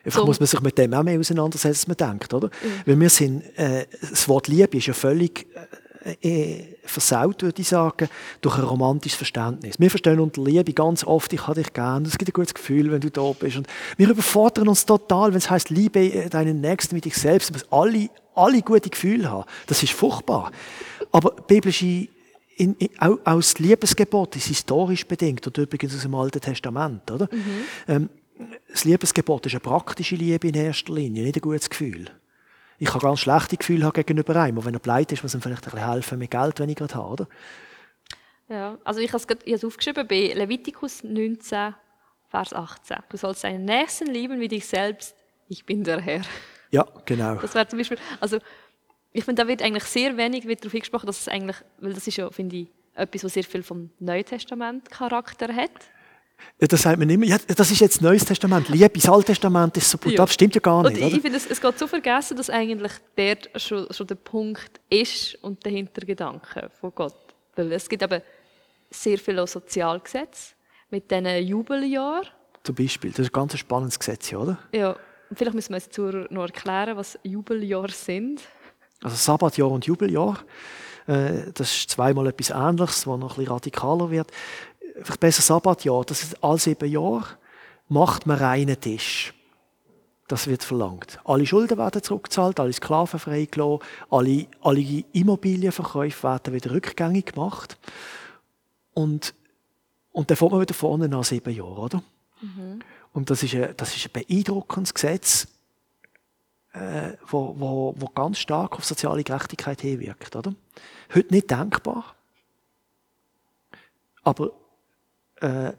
[0.05, 0.27] Einfach so.
[0.27, 2.51] muss man sich mit dem auch mehr auseinandersetzen, als man denkt, oder?
[2.63, 2.69] Ja.
[2.87, 7.69] Weil wir sind, äh, das Wort Liebe ist ja völlig äh, äh, versaut, würde ich
[7.69, 8.09] sagen,
[8.43, 9.77] durch ein romantisches Verständnis.
[9.79, 12.93] Wir verstehen unter Liebe ganz oft, ich habe dich gern, es gibt ein gutes Gefühl,
[12.93, 13.57] wenn du da bist.
[13.57, 13.67] Und
[13.97, 18.11] wir überfordern uns total, wenn es heißt, liebe deinen Nächsten mit dich selbst, dass alle,
[18.35, 19.49] alle gute Gefühle haben.
[19.67, 20.53] Das ist furchtbar.
[21.11, 22.09] Aber biblische
[22.57, 27.11] in, in, auch, auch das Liebesgebot ist historisch bedingt und übrigens aus dem Alten Testament,
[27.11, 27.29] oder?
[27.33, 27.45] Mhm.
[27.89, 28.09] Ähm,
[28.69, 32.11] das Liebesgebot ist eine praktische Liebe in erster Linie, nicht ein gutes Gefühl.
[32.79, 35.41] Ich kann ganz schlechte Gefühle haben gegenüber einem, aber wenn er pleite ist, muss ihm
[35.41, 37.29] vielleicht ein bisschen helfen mit Geld, wenn ich gerade habe, oder?
[38.49, 41.75] Ja, also ich habe es aufgeschrieben bei Levitikus 19,
[42.29, 42.97] Vers 18.
[43.09, 45.15] Du sollst deinen Nächsten lieben wie dich selbst.
[45.49, 46.23] Ich bin der Herr.
[46.71, 47.37] Ja, genau.
[47.37, 48.39] Das wäre zum Beispiel, also
[49.13, 52.07] ich finde, da wird eigentlich sehr wenig wird darauf gesprochen, dass es eigentlich, weil das
[52.07, 55.71] ist ja, finde ich, etwas, was sehr viel vom Neuen Testament Charakter hat.
[56.61, 59.77] Ja, das sagt man immer, ja, das ist jetzt Neues Testament, Liebe, das Alte Testament
[59.77, 60.25] ist so brutal, ja.
[60.25, 61.03] das stimmt ja gar nicht.
[61.03, 64.81] Und ich finde, es, es geht so vergessen, dass eigentlich dort schon, schon der Punkt
[64.89, 67.17] ist und der Hintergedanke von Gott.
[67.57, 68.23] Weil es gibt eben
[68.91, 70.55] sehr viele Sozialgesetze
[70.91, 72.29] mit diesen Jubeljahren.
[72.63, 74.59] Zum Beispiel, das ist ein ganz spannendes Gesetz, oder?
[74.73, 74.97] Ja,
[75.29, 75.99] und vielleicht müssen wir jetzt
[76.31, 78.43] noch erklären, was Jubeljahre sind.
[79.03, 80.39] Also Sabbatjahr und Jubeljahr,
[81.07, 84.31] äh, das ist zweimal etwas Ähnliches, was noch ein bisschen radikaler wird
[85.03, 87.27] vielleicht besser Sabbatjahr, das ist alle sieben Jahre,
[87.89, 89.35] macht man reinen Tisch.
[90.27, 91.21] Das wird verlangt.
[91.25, 94.81] Alle Schulden werden zurückgezahlt, alle Sklaven freigelassen, alle, alle
[95.13, 97.77] Immobilienverkäufe werden wieder rückgängig gemacht.
[98.95, 99.35] Und,
[100.13, 102.03] und dann fängt man wieder vorne nach sieben Jahren, oder?
[102.41, 102.81] Mhm.
[103.13, 105.47] Und das ist, ein, das ist ein beeindruckendes Gesetz,
[106.73, 110.55] äh, wo, wo, wo ganz stark auf soziale Gerechtigkeit hinwirkt, oder?
[111.15, 112.15] Heute nicht denkbar.
[114.23, 114.53] Aber
[115.45, 115.73] äh,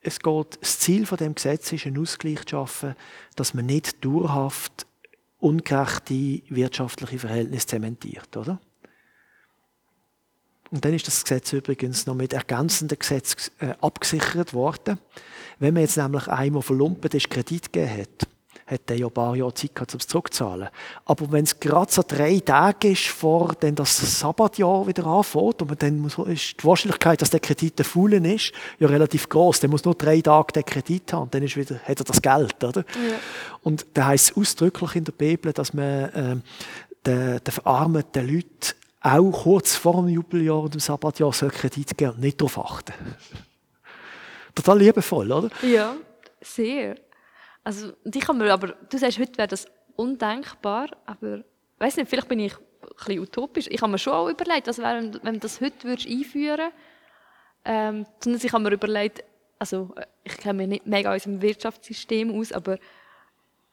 [0.00, 2.94] es geht, das Ziel von dem Gesetz ist, einen Ausgleich zu schaffen,
[3.36, 4.86] dass man nicht dauerhaft
[5.40, 8.60] ungerechte wirtschaftliche Verhältnisse zementiert, oder?
[10.70, 14.98] Und dann ist das Gesetz übrigens noch mit ergänzenden Gesetzen äh, abgesichert worden.
[15.58, 18.28] Wenn man jetzt nämlich einmal verlumpet ist, Kredit gegeben hat,
[18.66, 20.68] hat er ja ein paar Jahre Zeit gehabt, um es zurückzuzahlen.
[21.04, 25.82] Aber wenn es gerade so drei Tage ist, vor dann das Sabbatjahr wieder anfängt, und
[25.82, 29.60] dann muss, ist die Wahrscheinlichkeit, dass der Kredit erfüllen ist, ja relativ groß.
[29.60, 32.22] Der muss nur drei Tage den Kredit haben, und dann ist wieder, hat er das
[32.22, 32.80] Geld, oder?
[32.80, 33.16] Ja.
[33.62, 36.36] Und da heißt es ausdrücklich in der Bibel, dass man äh,
[37.04, 42.12] den, den verarmten Leuten auch kurz vor dem Jubeljahr und dem Sabbatjahr soll Kredit geben
[42.12, 42.94] und nicht darauf achten.
[44.54, 45.50] Total liebevoll, oder?
[45.62, 45.94] Ja,
[46.40, 46.96] sehr.
[47.64, 51.42] Also, ich kann mir aber, du sagst, heute wäre das undenkbar, aber,
[51.78, 52.60] weiß nicht, vielleicht bin ich ein
[52.96, 53.66] bisschen utopisch.
[53.70, 56.70] Ich habe mir schon auch überlegt, was wäre, wenn du das heute würdest einführen
[57.64, 59.24] ähm, ich habe mir überlegt,
[59.58, 62.78] also, ich kenne mich nicht mega aus dem Wirtschaftssystem aus, aber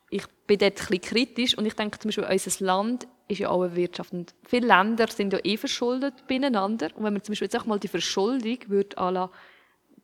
[0.10, 3.50] ich bin dort ein bisschen kritisch und ich denke zum Beispiel, unser Land ist ja
[3.50, 7.32] auch eine Wirtschaft und viele Länder sind ja eh verschuldet beieinander und wenn man zum
[7.32, 9.30] Beispiel jetzt auch mal die Verschuldung würde à la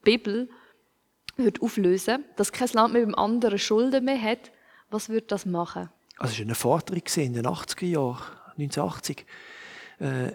[0.03, 0.49] Bibel
[1.37, 4.51] würde auflösen, dass kein Land mehr beim anderen Schulden mehr hat,
[4.89, 5.89] was würde das machen?
[6.17, 8.23] Also es war eine Forderung in den 80er Jahren,
[8.57, 9.25] 1980,
[9.99, 10.31] äh,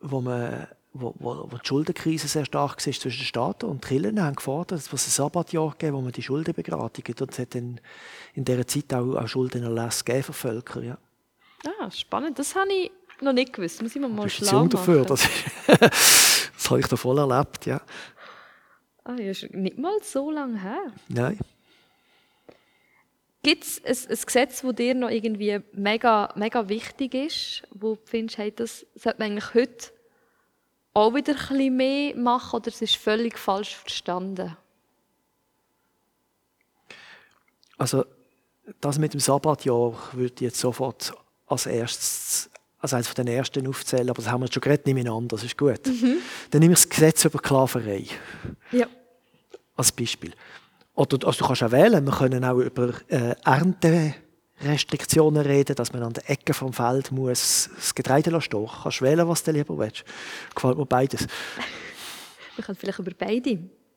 [0.00, 4.20] wo, man, wo, wo, wo die Schuldenkrise sehr stark war zwischen den Staaten und Kirchen
[4.20, 7.20] haben gefordert, dass es ein Sabbatjahr gegeben wo man die Schulden begradigt.
[7.20, 7.80] Und es hat dann
[8.34, 10.82] in dieser Zeit auch, auch Schuldenerlass gegeben für Völker.
[10.82, 10.98] Ja.
[11.80, 12.38] Ah, spannend.
[12.38, 13.82] Das habe ich noch nicht gewusst.
[13.82, 15.02] Muss ich mir mal schlau jung dafür.
[15.02, 15.06] machen.
[15.08, 15.28] Das,
[16.56, 17.80] das habe ich da voll erlebt, ja.
[19.04, 20.92] Ah, ja, ist nicht mal so lange her.
[21.08, 21.38] Nein.
[23.42, 28.00] Gibt es ein, ein Gesetz, das dir noch irgendwie mega, mega wichtig ist, wo du
[28.06, 29.92] findest, hey, das sollte man eigentlich heute
[30.94, 34.56] auch wieder ein bisschen mehr machen oder es ist völlig falsch verstanden?
[37.76, 38.06] Also,
[38.80, 41.12] das mit dem Sabbatjahr würde ich jetzt sofort
[41.46, 42.50] als erstes,
[42.84, 45.10] als eines von den ersten aufzählen, aber das haben wir jetzt schon geredet, nehme ich
[45.10, 45.80] an, das ist gut.
[46.50, 48.04] Dann nehme ich das Gesetz über Sklaverei
[48.72, 48.86] Ja.
[49.74, 50.32] als Beispiel.
[50.94, 56.02] Oder also du kannst auch wählen, wir können auch über äh, Ernterestriktionen reden, dass man
[56.02, 58.60] an der Ecke vom Feld muss das Getreide lassen stehen.
[58.66, 60.04] Du kannst wählen, was du lieber willst.
[60.54, 61.26] Gefällt mir beides.
[62.56, 63.50] Wir können vielleicht über beide,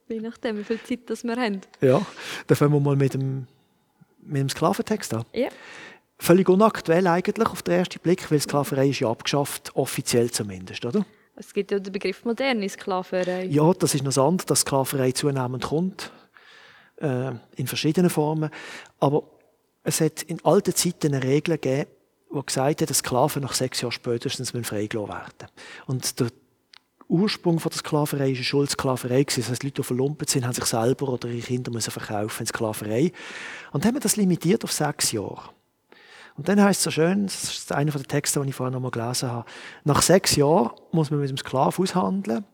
[0.07, 1.59] je nachdem, wie viel Zeit das wir haben.
[1.81, 2.01] Ja,
[2.47, 3.47] dann fangen wir mal mit dem,
[4.21, 5.25] mit dem Sklaventext an.
[5.33, 5.49] Ja.
[6.19, 11.05] Völlig unaktuell eigentlich auf den ersten Blick, weil Sklaverei ist ja abgeschafft, offiziell zumindest, oder?
[11.35, 13.45] Es gibt ja den Begriff moderne Sklaverei.
[13.45, 16.11] Ja, das ist noch andere, dass Sklaverei zunehmend kommt,
[16.99, 18.49] äh, in verschiedenen Formen.
[18.99, 19.23] Aber
[19.83, 21.89] es hat in alten Zeiten eine Regel gegeben,
[22.33, 25.51] die gesagt hat, dass Sklaven nach sechs Jahren spätestens freigelassen werden
[25.85, 26.29] Und der
[27.07, 29.23] Ursprung von der Sklaverei war eine Schuldsklaverei.
[29.23, 32.47] Das heisst, Leute, die verlumpet sind, haben sich selber oder ihre Kinder müssen verkaufen in
[32.47, 33.11] Sklaverei.
[33.71, 35.51] Und dann haben wir das limitiert auf sechs Jahre.
[36.37, 38.79] Und dann heißt es so schön, das ist einer der Texte, den ich vorhin noch
[38.79, 39.45] mal gelesen habe,
[39.83, 42.45] nach sechs Jahren muss man mit dem Sklaven aushandeln,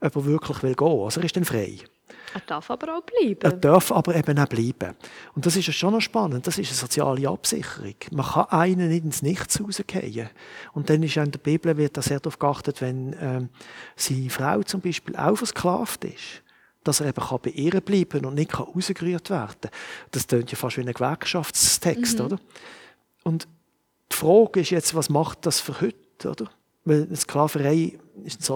[0.00, 1.00] ob er wirklich will gehen.
[1.04, 1.78] Also er ist dann frei.
[2.34, 3.60] Er darf aber auch Er bleiben.
[3.60, 4.94] darf aber eben auch bleiben.
[5.34, 6.46] Und das ist ja schon noch spannend.
[6.46, 7.94] Das ist eine soziale Absicherung.
[8.12, 10.28] Man kann einen nicht ins Nichts rausgehen.
[10.74, 13.48] Und dann ist auch in der Bibel wird da sehr darauf geachtet, wenn ähm,
[13.96, 16.42] seine Frau zum Beispiel auch versklavt ist,
[16.84, 19.70] dass er eben kann bei ihr bleiben und nicht kann rausgerührt werden.
[20.10, 22.38] Das klingt ja fast wie ein Gewerkschaftstext, oder?
[23.28, 23.48] Und
[24.12, 26.50] die Frage ist jetzt, was macht das für heute, oder?
[26.84, 28.50] Weil Sklaverei ist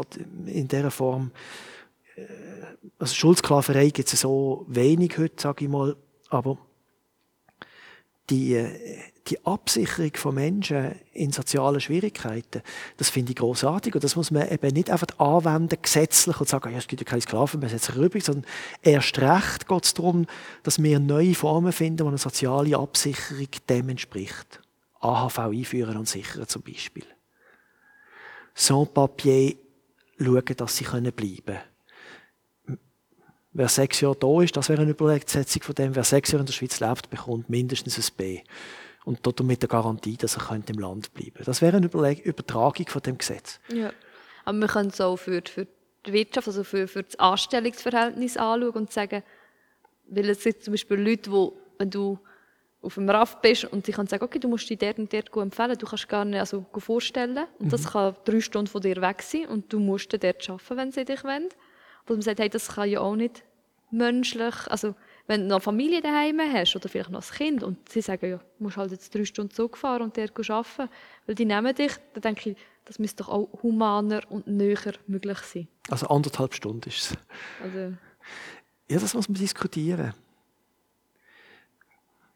[0.46, 1.30] in dieser Form
[2.98, 5.96] also Schuldsklaverei gibt es so wenig heute, sage ich mal,
[6.28, 6.58] aber
[8.30, 8.70] die, äh,
[9.26, 12.62] die Absicherung von Menschen in sozialen Schwierigkeiten,
[12.96, 16.72] das finde ich großartig und das muss man eben nicht einfach anwenden, gesetzlich und sagen,
[16.72, 18.46] ja, es gibt ja keine Sklaven, wir setzen rüber, sondern
[18.82, 20.26] erst recht geht es darum,
[20.62, 24.62] dass wir neue Formen finden, wo eine soziale Absicherung dem entspricht.
[25.03, 27.05] AHV einführen und sichern zum Beispiel.
[28.55, 29.57] Sans-Papier
[30.19, 31.12] schauen, dass sie bleiben
[31.45, 31.61] können.
[33.55, 36.47] Wer sechs Jahre da ist, das wäre eine Übersetzung von dem, wer sechs Jahre in
[36.47, 38.41] der Schweiz lebt, bekommt mindestens ein B.
[39.05, 41.45] Und dort mit der Garantie, dass er im Land bleiben könnte.
[41.45, 43.61] Das wäre eine Übertragung von dem Gesetz.
[43.69, 43.93] Ja.
[44.45, 45.67] Aber wir können es auch für, für
[46.07, 49.23] die Wirtschaft, also für, für das Anstellungsverhältnis anschauen und sagen,
[50.09, 52.19] weil es gibt zum Beispiel Leute, wo, wenn du
[52.83, 55.31] auf dem Raff bist und sie können sagen, okay, du musst dich dort und dort
[55.31, 58.81] gut empfehlen, du kannst gar nicht also, gut vorstellen und das kann drei Stunden von
[58.81, 61.49] dir weg sein und du musst dort arbeiten, wenn sie dich wollen.
[62.09, 63.45] Und man sagt, hey, das kann ja auch nicht
[63.92, 64.95] menschlich, also
[65.27, 68.38] wenn du noch Familie daheim hast oder vielleicht noch ein Kind und sie sagen, ja,
[68.38, 70.88] du musst halt jetzt drei Stunden Zug fahren und dort arbeiten,
[71.27, 75.38] weil die nehmen dich, dann denke ich, das müsste doch auch humaner und näher möglich
[75.38, 75.68] sein.
[75.88, 77.18] Also anderthalb Stunden ist es.
[77.62, 77.95] Also,
[78.88, 80.14] Ja, das muss man diskutieren.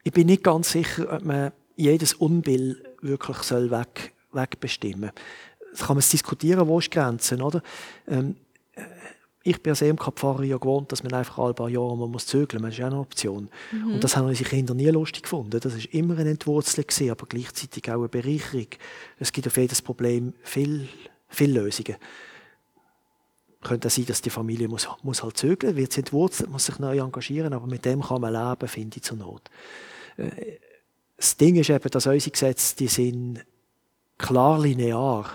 [0.07, 5.71] Ich bin nicht ganz sicher, ob man jedes Unbill wirklich soll weg, wegbestimmen soll.
[5.71, 7.61] Das kann man diskutieren, wo ist die Grenze, oder?
[8.07, 8.37] Ähm,
[8.75, 8.83] äh,
[9.43, 12.61] ich bin als EMK-Pfarrer ja gewohnt, dass man einfach alle paar Jahre man muss zögeln
[12.61, 12.69] muss.
[12.69, 13.49] Das ist auch eine Option.
[13.73, 15.59] Und das haben unsere Kinder nie lustig gefunden.
[15.59, 18.67] Das ist immer eine Entwurzelung, aber gleichzeitig auch eine Bereicherung.
[19.19, 20.87] Es gibt auf jedes Problem viel,
[21.27, 21.97] viele Lösungen
[23.61, 26.79] könnte auch sein, dass die Familie muss, muss halt zögeln, wird sie entwurzelt, muss sich
[26.79, 29.49] neu engagieren, aber mit dem kann man leben, finde ich, zur Not.
[31.17, 33.45] Das Ding ist eben, dass unsere Gesetze, die sind
[34.17, 35.29] klar linear.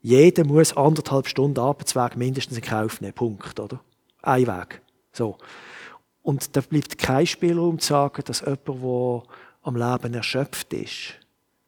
[0.00, 3.80] Jeder muss anderthalb Stunden Arbeitsweg mindestens in Kauf nehmen, Punkt, oder?
[4.22, 4.80] Ein Weg.
[5.12, 5.36] So.
[6.22, 9.22] Und da bleibt kein Spielraum zu sagen, dass jemand, der
[9.62, 11.14] am Leben erschöpft ist,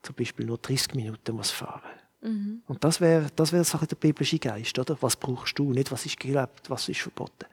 [0.02, 4.38] zum Beispiel nur 30 Minuten muss fahren und das wäre das wär so der biblische
[4.38, 4.96] Geist, oder?
[5.00, 5.72] Was brauchst du?
[5.72, 7.46] Nicht, was ist gelebt, was ist verboten.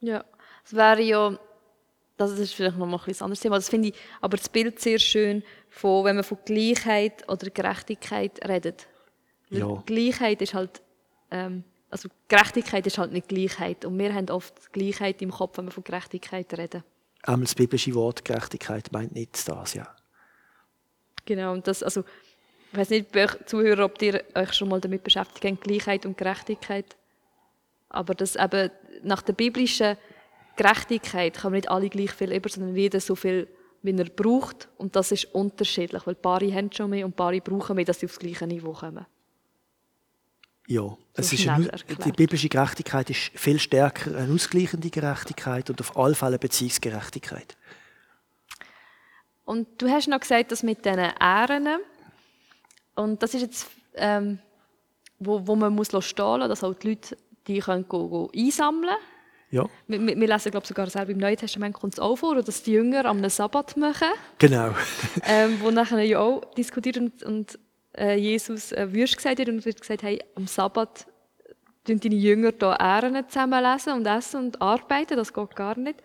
[0.00, 0.24] ja,
[0.64, 1.36] es wäre ja,
[2.30, 4.98] das ist vielleicht noch mal ein anderes Thema, das finde ich aber das Bild sehr
[4.98, 8.86] schön, von, wenn man von Gleichheit oder Gerechtigkeit redet.
[9.50, 9.82] Ja.
[9.86, 10.82] Gleichheit ist halt
[11.30, 13.84] ähm, also Gerechtigkeit ist halt nicht Gleichheit.
[13.84, 16.82] Und wir haben oft Gleichheit im Kopf, wenn wir von Gerechtigkeit reden.
[17.22, 19.86] Einmal das biblische Wort Gerechtigkeit meint nicht das, ja.
[21.26, 22.02] Genau, und das, also,
[22.72, 23.14] ich weiß nicht,
[23.44, 26.96] Zuhörer, ob ihr euch schon mal damit beschäftigt habt, Gleichheit und Gerechtigkeit.
[27.90, 28.70] Aber das eben,
[29.02, 29.96] nach der biblischen
[30.56, 33.48] Gerechtigkeit kann man nicht alle gleich viel über, sondern jeder so viel,
[33.82, 34.68] wie er braucht.
[34.76, 38.06] Und das ist unterschiedlich, weil Paare haben schon mehr und Paare brauchen mehr, dass sie
[38.06, 39.06] aufs gleiche Niveau kommen.
[40.68, 41.70] Ja, es ist eine,
[42.04, 47.56] die biblische Gerechtigkeit ist viel stärker eine ausgleichende Gerechtigkeit und auf alle Fälle Beziehungsgerechtigkeit.
[49.44, 51.68] Und du hast noch gesagt, dass mit diesen Ehren,
[52.94, 54.38] und das ist jetzt, ähm,
[55.18, 57.16] wo, wo man muss stehen lassen, dass auch die Leute
[57.48, 58.94] die können go, go einsammeln
[59.52, 59.68] ja.
[59.86, 62.72] Wir, wir lesen, glaube sogar selber im Neuen Testament kommt es auch vor, dass die
[62.72, 64.08] Jünger am Sabbat machen.
[64.38, 64.74] Genau.
[65.26, 67.58] ähm, wo nachher ja auch diskutiert und, und
[67.96, 71.06] äh, Jesus äh, Würst gesagt hat und wird gesagt, hey, am Sabbat
[71.84, 76.02] tun deine Jünger hier Ehren zusammenlesen und essen und arbeiten, das geht gar nicht.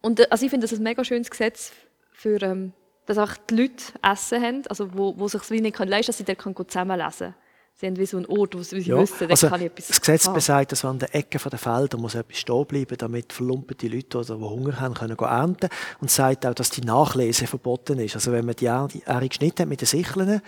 [0.00, 1.72] Und äh, also ich finde das ein mega schönes Gesetz
[2.12, 2.72] für, ähm,
[3.04, 6.06] dass auch die Leute Essen haben, also wo, wo sich es wie nicht leisten können,
[6.06, 7.49] dass sie dort zusammenlesen können.
[7.74, 9.88] Sie haben wie so einen Ort, wo sie ja, wissen, da also kann ich etwas
[9.88, 10.34] Das Gesetz haben.
[10.34, 14.36] besagt, dass an der Ecke der Felder muss etwas stehen bleiben, damit verlumpete Leute, oder
[14.36, 18.16] die Hunger haben, können ernten Und sagt auch, dass die Nachlese verboten ist.
[18.16, 20.42] Also wenn man die Ähre geschnitten hat mit den Sicheln,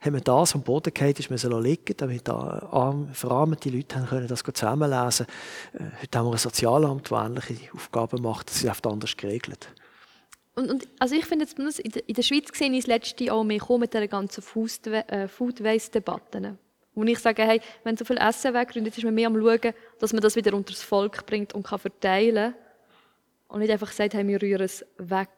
[0.00, 4.28] haben wir das am Boden gehalten, ist müssen liegen, damit arm, verarmte Leute haben können
[4.28, 5.26] das zusammenlesen.
[5.72, 8.50] Äh, heute haben wir ein Sozialamt, das ähnliche Aufgaben macht.
[8.50, 9.68] Das ist oft anders geregelt.
[10.58, 13.62] Und, und, also ich finde jetzt in der, Schweiz gesehen ist das letzte Jahr mehr
[13.78, 16.58] mit der ganzen äh, Food Waste Debatten.
[16.96, 20.12] Wo ich sage, hey, wenn so viel Essen wegrennt, ist man mehr am schauen, dass
[20.12, 22.54] man das wieder unter das Volk bringt und kann verteilen
[23.46, 25.28] und nicht einfach sagt, hey, wir rühren es weg.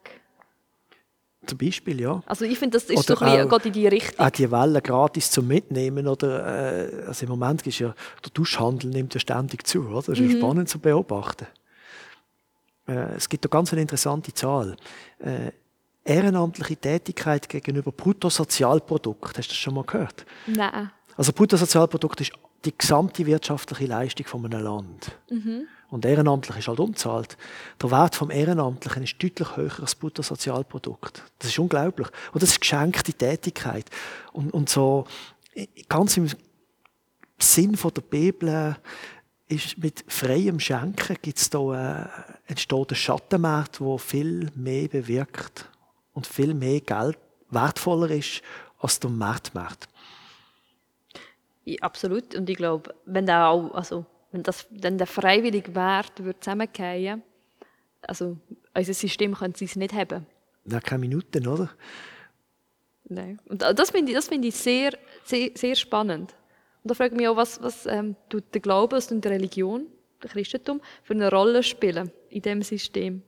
[1.45, 2.23] Zum Beispiel, ja.
[2.25, 4.25] Also ich finde, das ist oder so ein bisschen, in die Richtung.
[4.25, 6.09] Auch die Wellen gratis zum Mitnehmen.
[6.09, 7.95] Oder, äh, also Im Moment ist ja,
[8.25, 9.87] der Duschhandel nimmt ja ständig zu.
[9.87, 9.97] Oder?
[9.97, 10.39] Das ist mhm.
[10.39, 11.47] spannend zu beobachten.
[12.91, 14.76] Äh, es gibt eine ganz eine interessante Zahl.
[15.20, 15.53] Äh,
[16.05, 19.38] ehrenamtliche Tätigkeit gegenüber Bruttosozialprodukt.
[19.38, 20.26] Hast du das schon mal gehört?
[20.47, 20.91] Nein.
[21.16, 22.32] Also Bruttosozialprodukt ist
[22.64, 25.18] die gesamte wirtschaftliche Leistung von einem Land.
[25.30, 25.66] Mhm.
[25.91, 27.36] Und ehrenamtlich ist halt unzahlt.
[27.82, 31.22] Der Wert vom Ehrenamtlichen ist deutlich höher als das Bruttosozialprodukt.
[31.38, 32.09] Das ist unglaublich.
[32.32, 33.86] Und das ist geschenkte Tätigkeit.
[34.32, 35.07] Und, und so,
[35.88, 36.28] ganz im
[37.38, 38.76] Sinn von der Bibel
[39.51, 42.07] ist mit freiem Schenken gibt's da, äh,
[42.47, 45.69] entsteht ein Schattenmarkt, wo viel mehr bewirkt
[46.13, 47.19] und viel mehr Geld
[47.51, 48.43] wertvoller ist
[48.79, 49.89] als der Marktmarkt.
[51.65, 52.35] Ja, absolut.
[52.35, 57.23] Und ich glaube, wenn da auch, also, wenn das, wenn der freiwillige Wert wird zusammenfallen,
[58.03, 58.39] also,
[58.75, 60.27] unser System könnte sie es nicht haben.
[60.65, 61.71] Na, keine Minuten, oder?
[63.05, 63.41] Nein.
[63.47, 66.35] Und das finde ich, das finde ich sehr, sehr, sehr spannend.
[66.83, 69.87] Und da frage ich mich auch, was, was ähm, tut der Glaube und die Religion,
[70.22, 73.22] der Christentum, für eine Rolle spielen in diesem System?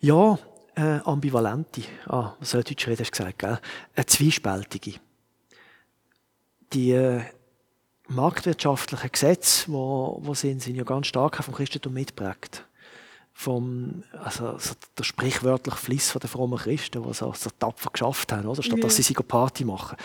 [0.00, 0.38] Ja,
[0.74, 1.82] äh, ambivalente.
[2.06, 3.58] Ah, was soll Deutsch reden, hast du gesagt, gell?
[3.94, 5.00] Eine zwiespältige
[6.74, 7.22] die äh,
[8.08, 12.66] marktwirtschaftlichen Gesetze, wo, wo sind, sind ja ganz stark vom Christentum mitgeprägt.
[13.36, 18.46] Vom, also, so der sprichwörtliche Fliss der frommen Christen, die so, so tapfer geschafft haben,
[18.46, 18.62] oder?
[18.62, 18.84] statt ja.
[18.84, 19.96] dass sie sich Party machen,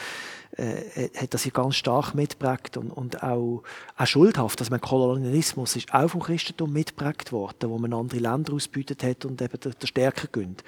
[0.57, 3.61] äh, hat das ja ganz stark mitgeprägt und, und auch,
[3.97, 4.59] auch schuldhaft.
[4.59, 9.25] Also, mein Kolonialismus ist auch vom Christentum mitgeprägt worden, wo man andere Länder ausbeutet hat
[9.25, 10.63] und eben der, der Stärke gönnt.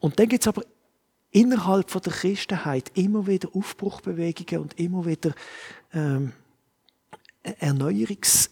[0.00, 0.62] Und dann gibt es aber
[1.30, 5.32] innerhalb von der Christenheit immer wieder Aufbruchbewegungen und immer wieder
[5.92, 6.32] ähm,
[7.42, 8.50] Erneuerungs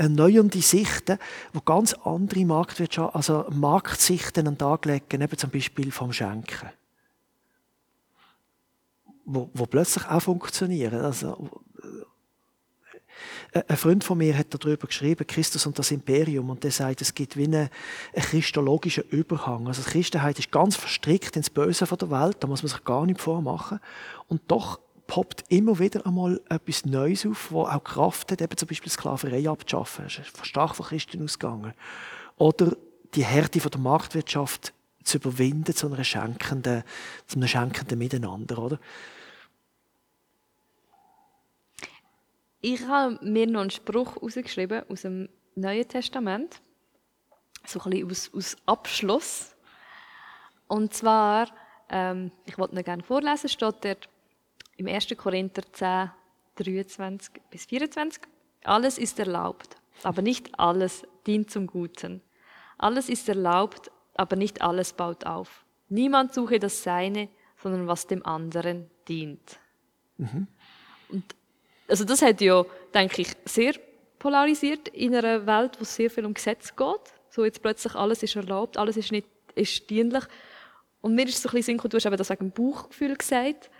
[0.00, 1.18] erneuernde Sichten,
[1.52, 6.70] wo ganz andere Marktwirtschaft, also Marktsichten an den Tag legen, eben zum Beispiel vom Schenken.
[9.26, 11.00] Wo, wo plötzlich auch funktionieren.
[11.02, 11.50] Also,
[13.52, 17.14] ein Freund von mir hat darüber geschrieben, Christus und das Imperium, und der sagt, es
[17.14, 17.68] gibt wie einen,
[18.14, 19.66] einen christologischen Überhang.
[19.66, 23.04] Also die Christenheit ist ganz verstrickt ins Böse der Welt, da muss man sich gar
[23.04, 23.80] nicht vormachen.
[24.28, 24.80] Und doch
[25.10, 29.50] poppt immer wieder einmal etwas Neues auf, wo auch Kraft hat, eben zum Beispiel Sklaverei
[29.50, 30.04] abzuschaffen.
[30.04, 31.74] Das ist stark von Christen ausgegangen.
[32.36, 32.76] Oder
[33.16, 36.84] die Härte von der Marktwirtschaft zu überwinden zu einer schenkenden,
[37.26, 38.78] zu einem schenkenden Miteinander, oder?
[42.60, 46.60] Ich habe mir noch einen Spruch herausgeschrieben aus dem Neuen Testament,
[47.66, 49.56] so ein bisschen aus, aus Abschluss.
[50.68, 51.48] Und zwar,
[51.88, 54.08] ähm, ich wollte noch gerne vorlesen, steht dort
[54.80, 55.08] im 1.
[55.16, 56.10] Korinther 10,
[56.56, 58.22] 23 bis 24.
[58.64, 62.22] Alles ist erlaubt, aber nicht alles dient zum Guten.
[62.78, 65.66] Alles ist erlaubt, aber nicht alles baut auf.
[65.90, 69.58] Niemand suche das Seine, sondern was dem anderen dient.
[70.16, 70.46] Mhm.
[71.10, 71.24] Und
[71.86, 72.64] also das hat ja,
[72.94, 73.74] denke ich, sehr
[74.18, 77.14] polarisiert in einer Welt, wo es sehr viel um Gesetz geht.
[77.28, 80.24] So jetzt plötzlich alles ist erlaubt, alles ist nicht ist dienlich.
[81.02, 83.70] Und mir ist so ein bisschen Sinn, du hast eben das wegen dem Bauchgefühl gesagt.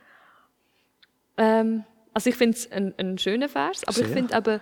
[1.40, 4.06] Ähm, also ich finde es ein, ein schöner Vers, aber Sehr.
[4.06, 4.60] ich finde eben,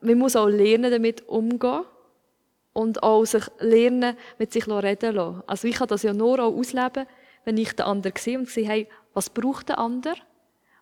[0.00, 1.84] man muss auch lernen, damit umzugehen
[2.72, 5.42] und auch sich lernen, mit sich reden lassen.
[5.46, 7.06] Also ich kann das ja nur auch ausleben,
[7.44, 10.16] wenn ich den anderen sehe und sehe, hey, was braucht der andere?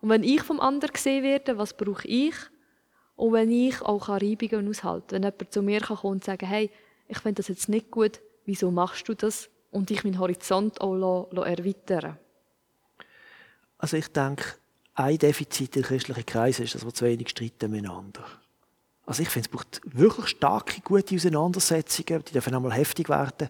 [0.00, 2.34] Und wenn ich vom anderen gesehen werde, was brauche ich?
[3.14, 5.22] Und wenn ich auch Reibungen aushalten kann.
[5.22, 6.70] Wenn jemand zu mir kommen und sagen, hey,
[7.08, 9.50] ich finde das jetzt nicht gut, wieso machst du das?
[9.70, 12.18] Und ich meinen Horizont auch erweitern
[13.78, 14.44] Also ich denke,
[14.96, 18.24] ein Defizit in christlichen Kreisen ist, dass wir zu wenig streiten miteinander.
[19.04, 23.48] Also ich finde, es braucht wirklich starke, gute Auseinandersetzungen, die dürfen einmal heftig werden,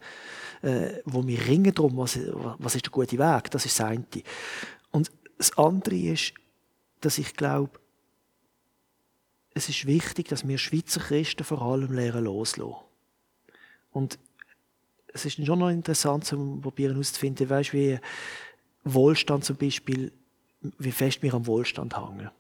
[0.63, 2.19] äh, wo wir ringen darum, was,
[2.59, 4.05] was ist der gute Weg, das ist das eine.
[4.91, 6.35] Und das andere ist,
[7.01, 7.79] dass ich glaube,
[9.55, 12.75] es ist wichtig, dass wir Schweizer Christen vor allem lernen loslassen.
[13.93, 14.19] Und
[15.09, 17.99] es ist schon noch interessant, zu probieren herauszufinden, weißt, wie
[18.85, 20.13] Wohlstand zum Beispiel
[20.79, 22.31] wie fest wir am Wohlstand hängen.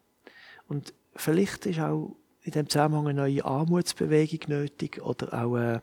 [0.69, 5.81] Und vielleicht ist auch in dem Zusammenhang eine neue Armutsbewegung nötig oder auch, äh,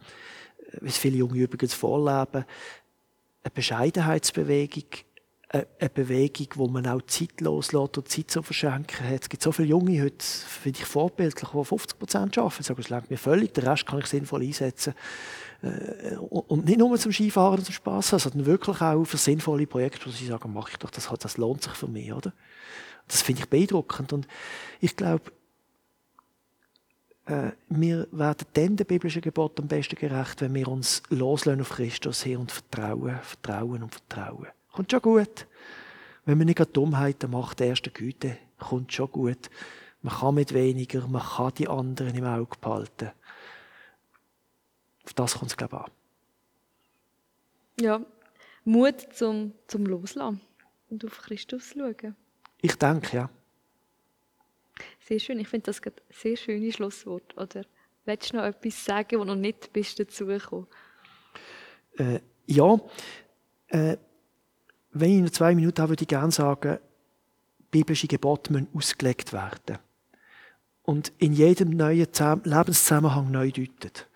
[0.80, 2.46] wie es viele Junge übrigens vorleben,
[3.44, 4.86] eine Bescheidenheitsbewegung,
[5.50, 9.24] äh, eine Bewegung, wo man auch Zeit loslässt und Zeit zu verschenken hat.
[9.24, 12.64] Es gibt so viele Junge heute, finde ich vorbildlich, die 50 Prozent arbeiten.
[12.64, 14.94] Sagen, es langt mir völlig, den Rest kann ich sinnvoll einsetzen.
[15.64, 20.06] Äh, und nicht nur zum Skifahren und zum Spass sondern wirklich auch für sinnvolle Projekte,
[20.06, 22.34] wo sie sagen, mache ich doch, das, das lohnt sich für mich, oder?
[23.08, 24.14] Das finde ich beeindruckend.
[24.14, 24.28] Und
[24.82, 25.32] ich glaube,
[27.26, 31.70] äh, wir werden dann dem biblischen Gebot am besten gerecht, wenn wir uns loslösen auf
[31.70, 34.48] Christus her und vertrauen, vertrauen und vertrauen.
[34.72, 35.48] Kommt schon gut.
[36.26, 39.50] Wenn man nicht Dummheiten macht, der erste Güte, kommt schon gut.
[40.02, 43.12] Man kann mit weniger, man kann die anderen im Auge behalten.
[45.04, 45.92] Auf das kommt es, glaube ich, an.
[47.80, 48.06] Ja,
[48.66, 50.42] Mut zum, zum Loslassen
[50.90, 52.16] und auf Christus schauen.
[52.62, 53.30] Ich denke, ja.
[55.06, 55.40] Sehr schön.
[55.40, 57.36] Ich finde das ein sehr schönes Schlusswort.
[57.38, 57.66] Oder
[58.06, 60.68] willst du noch etwas sagen, wo noch nicht bist dazugekommen?
[61.98, 62.80] Äh, ja.
[63.68, 63.98] Äh,
[64.92, 66.78] wenn ich noch zwei Minuten habe, würde ich gerne sagen,
[67.72, 69.80] biblische Gebote müssen ausgelegt werden.
[70.84, 72.08] Und in jedem neuen
[72.44, 74.08] Lebenszusammenhang neu deutet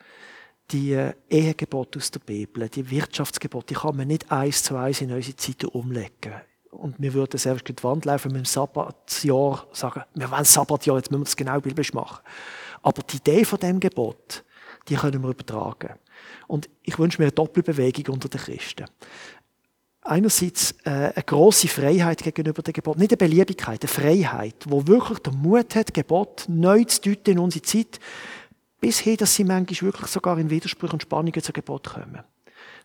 [0.71, 5.11] die Ehegebote aus der Bibel, die Wirtschaftsgebote, die kann man nicht eins zu eins in
[5.11, 6.33] unsere Zeit umlegen.
[6.71, 11.11] Und wir würden selbst die Wand laufen mit dem Sabbatjahr sagen, wir wollen Sabbatjahr, jetzt
[11.11, 12.21] müssen wir das genau biblisch machen.
[12.81, 14.43] Aber die Idee von dem Gebot,
[14.87, 15.95] die können wir übertragen.
[16.47, 18.85] Und ich wünsche mir eine Doppelbewegung unter den Christen.
[20.01, 25.19] Einerseits äh, eine große Freiheit gegenüber dem Gebot, nicht eine Beliebigkeit, eine Freiheit, wo wirklich
[25.19, 27.99] der Mut hat, Gebot neu zu deuten in unsere Zeit,
[28.79, 32.23] bis hin, dass sie manchmal wirklich sogar in Widerspruch und Spannungen zu Gebot kommen.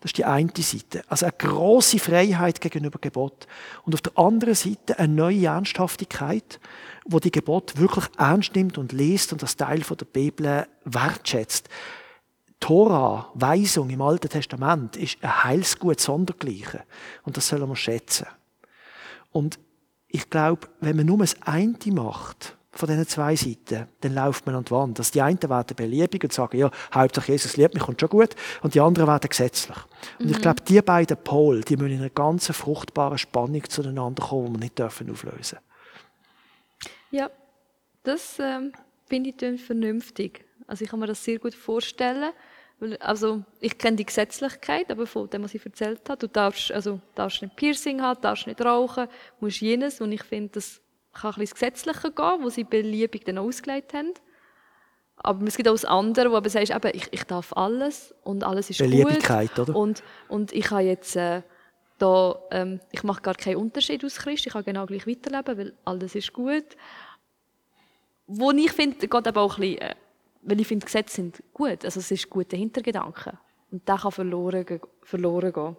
[0.01, 1.05] Das ist die eine Seite.
[1.09, 3.47] Also eine große Freiheit gegenüber Gebot.
[3.84, 6.59] Und auf der anderen Seite eine neue Ernsthaftigkeit,
[7.05, 11.68] wo die Gebot wirklich ernst nimmt und liest und das Teil von der Bibel wertschätzt.
[12.59, 16.80] Tora, Weisung im Alten Testament, ist ein Heilsgut sondergleichen.
[17.22, 18.26] Und das sollen wir schätzen.
[19.30, 19.59] Und
[20.09, 24.54] ich glaube, wenn man nur das eine macht, von diesen zwei Seiten, dann läuft man
[24.54, 24.98] an die Wand.
[24.98, 28.34] Also die einen werden beliebig und sagen, ja, Hauptsache Jesus liebt mich, kommt schon gut.
[28.62, 29.76] Und die anderen werden gesetzlich.
[30.18, 30.32] Und mhm.
[30.32, 34.52] ich glaube, die beiden Pole, die müssen in einer ganz fruchtbaren Spannung zueinander kommen, die
[34.52, 35.58] wir nicht dürfen auflösen
[37.10, 37.30] Ja,
[38.04, 38.72] das ähm,
[39.06, 40.44] finde ich dann vernünftig.
[40.66, 42.32] Also ich kann mir das sehr gut vorstellen.
[43.00, 47.00] Also ich kenne die Gesetzlichkeit, aber von dem, was ich erzählt habe, du darfst, also,
[47.14, 49.08] darfst nicht Piercing haben, darfst nicht rauchen,
[49.40, 50.00] musst jenes.
[50.00, 50.80] Und ich finde, das
[51.12, 54.12] kann ein bisschen ins Gesetzliche gehen, wo sie beliebig dann ausgelegt haben.
[55.16, 58.44] Aber es gibt auch das andere, wo du sagst, eben, ich, ich darf alles und
[58.44, 59.68] alles ist Beliebigkeit, gut.
[59.68, 59.76] oder?
[59.76, 61.42] Und, und ich habe jetzt äh,
[61.98, 65.74] da, ähm, ich mache gar keinen Unterschied aus Christ, ich kann genau gleich weiterleben, weil
[65.84, 66.76] alles ist gut.
[68.26, 69.94] Wo ich finde, geht aber auch ein bisschen, äh,
[70.42, 73.38] weil ich finde, Gesetze sind gut, also es ist guter Hintergedanke.
[73.70, 75.76] Und der kann verloren, verloren gehen.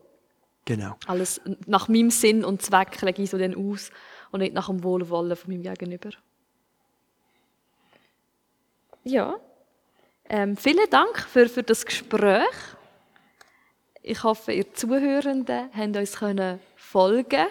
[0.66, 0.96] Genau.
[1.08, 3.92] Alles nach meinem Sinn und Zweck lege ich so dann aus
[4.34, 6.10] und nicht nach dem Wohlwollen von meinem Gegenüber.
[9.04, 9.40] Ja,
[10.28, 12.56] ähm, vielen Dank für, für das Gespräch.
[14.02, 17.46] Ich hoffe, ihr Zuhörenden habt uns können folgen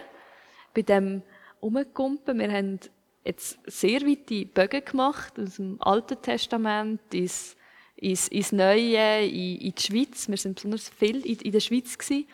[0.74, 1.22] bei dem
[1.60, 2.40] Umkumpen.
[2.40, 2.80] Wir haben
[3.24, 7.56] jetzt sehr weite Bögen gemacht aus dem Alten Testament ins,
[7.94, 10.28] ins, ins Neue, in, in die Schweiz.
[10.28, 12.26] Wir sind besonders viel in, in der Schweiz gewesen.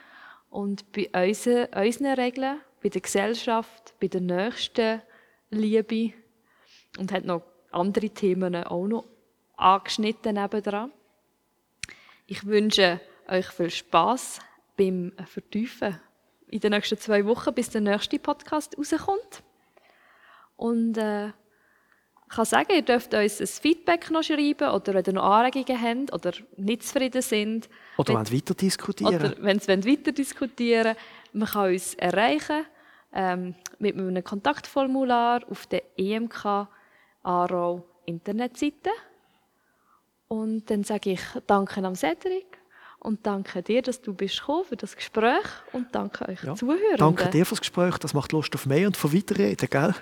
[0.49, 5.03] und bei unseren, unseren Regeln bei der Gesellschaft, bei den Nächsten,
[5.51, 6.12] Liebe
[6.99, 9.05] und hat noch andere Themen auch noch
[9.57, 10.93] angeschnitten nebendran.
[12.26, 14.41] Ich wünsche euch viel Spaß
[14.76, 15.99] beim Vertiefen
[16.49, 19.43] in den nächsten zwei Wochen, bis der nächste Podcast rauskommt.
[20.57, 25.12] Und äh, ich kann sagen, ihr dürft uns ein Feedback noch schreiben oder wenn ihr
[25.14, 27.68] noch Anregungen habt oder nicht zufrieden sind.
[27.97, 29.14] Oder wenn, wollt weiter diskutieren.
[29.14, 30.95] Oder wenn sie weiter diskutieren
[31.33, 32.64] Man kann uns erreichen
[33.12, 36.68] ähm, mit einem Kontaktformular auf der EMK
[37.22, 38.91] Aarau Internetseite.
[40.29, 42.59] Und dann sage ich Danke am Cedric
[43.01, 46.55] und danke dir, dass du bist gekommen für das Gespräch und danke euch Ja.
[46.55, 46.97] Zuhörenden.
[46.99, 49.95] Danke dir fürs Gespräch, das macht Lust auf mehr und von Weiterreden, gell?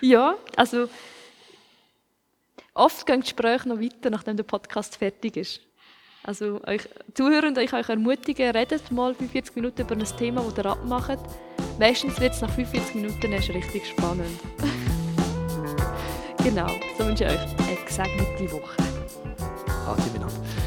[0.00, 0.88] Ja, also
[2.74, 5.60] oft gehen die Gespräche noch weiter, nachdem der Podcast fertig ist.
[6.22, 6.82] Also euch
[7.14, 11.18] Zuhörende, ich euch ermutigen, redet mal 45 Minuten über ein Thema, das ihr abmacht.
[11.78, 14.38] Meistens wird es nach 45 Minuten erst richtig spannend.
[16.44, 16.68] genau,
[16.98, 18.76] so wünsche ich euch eine gesegnete Woche.
[19.86, 20.59] Adi miteinander.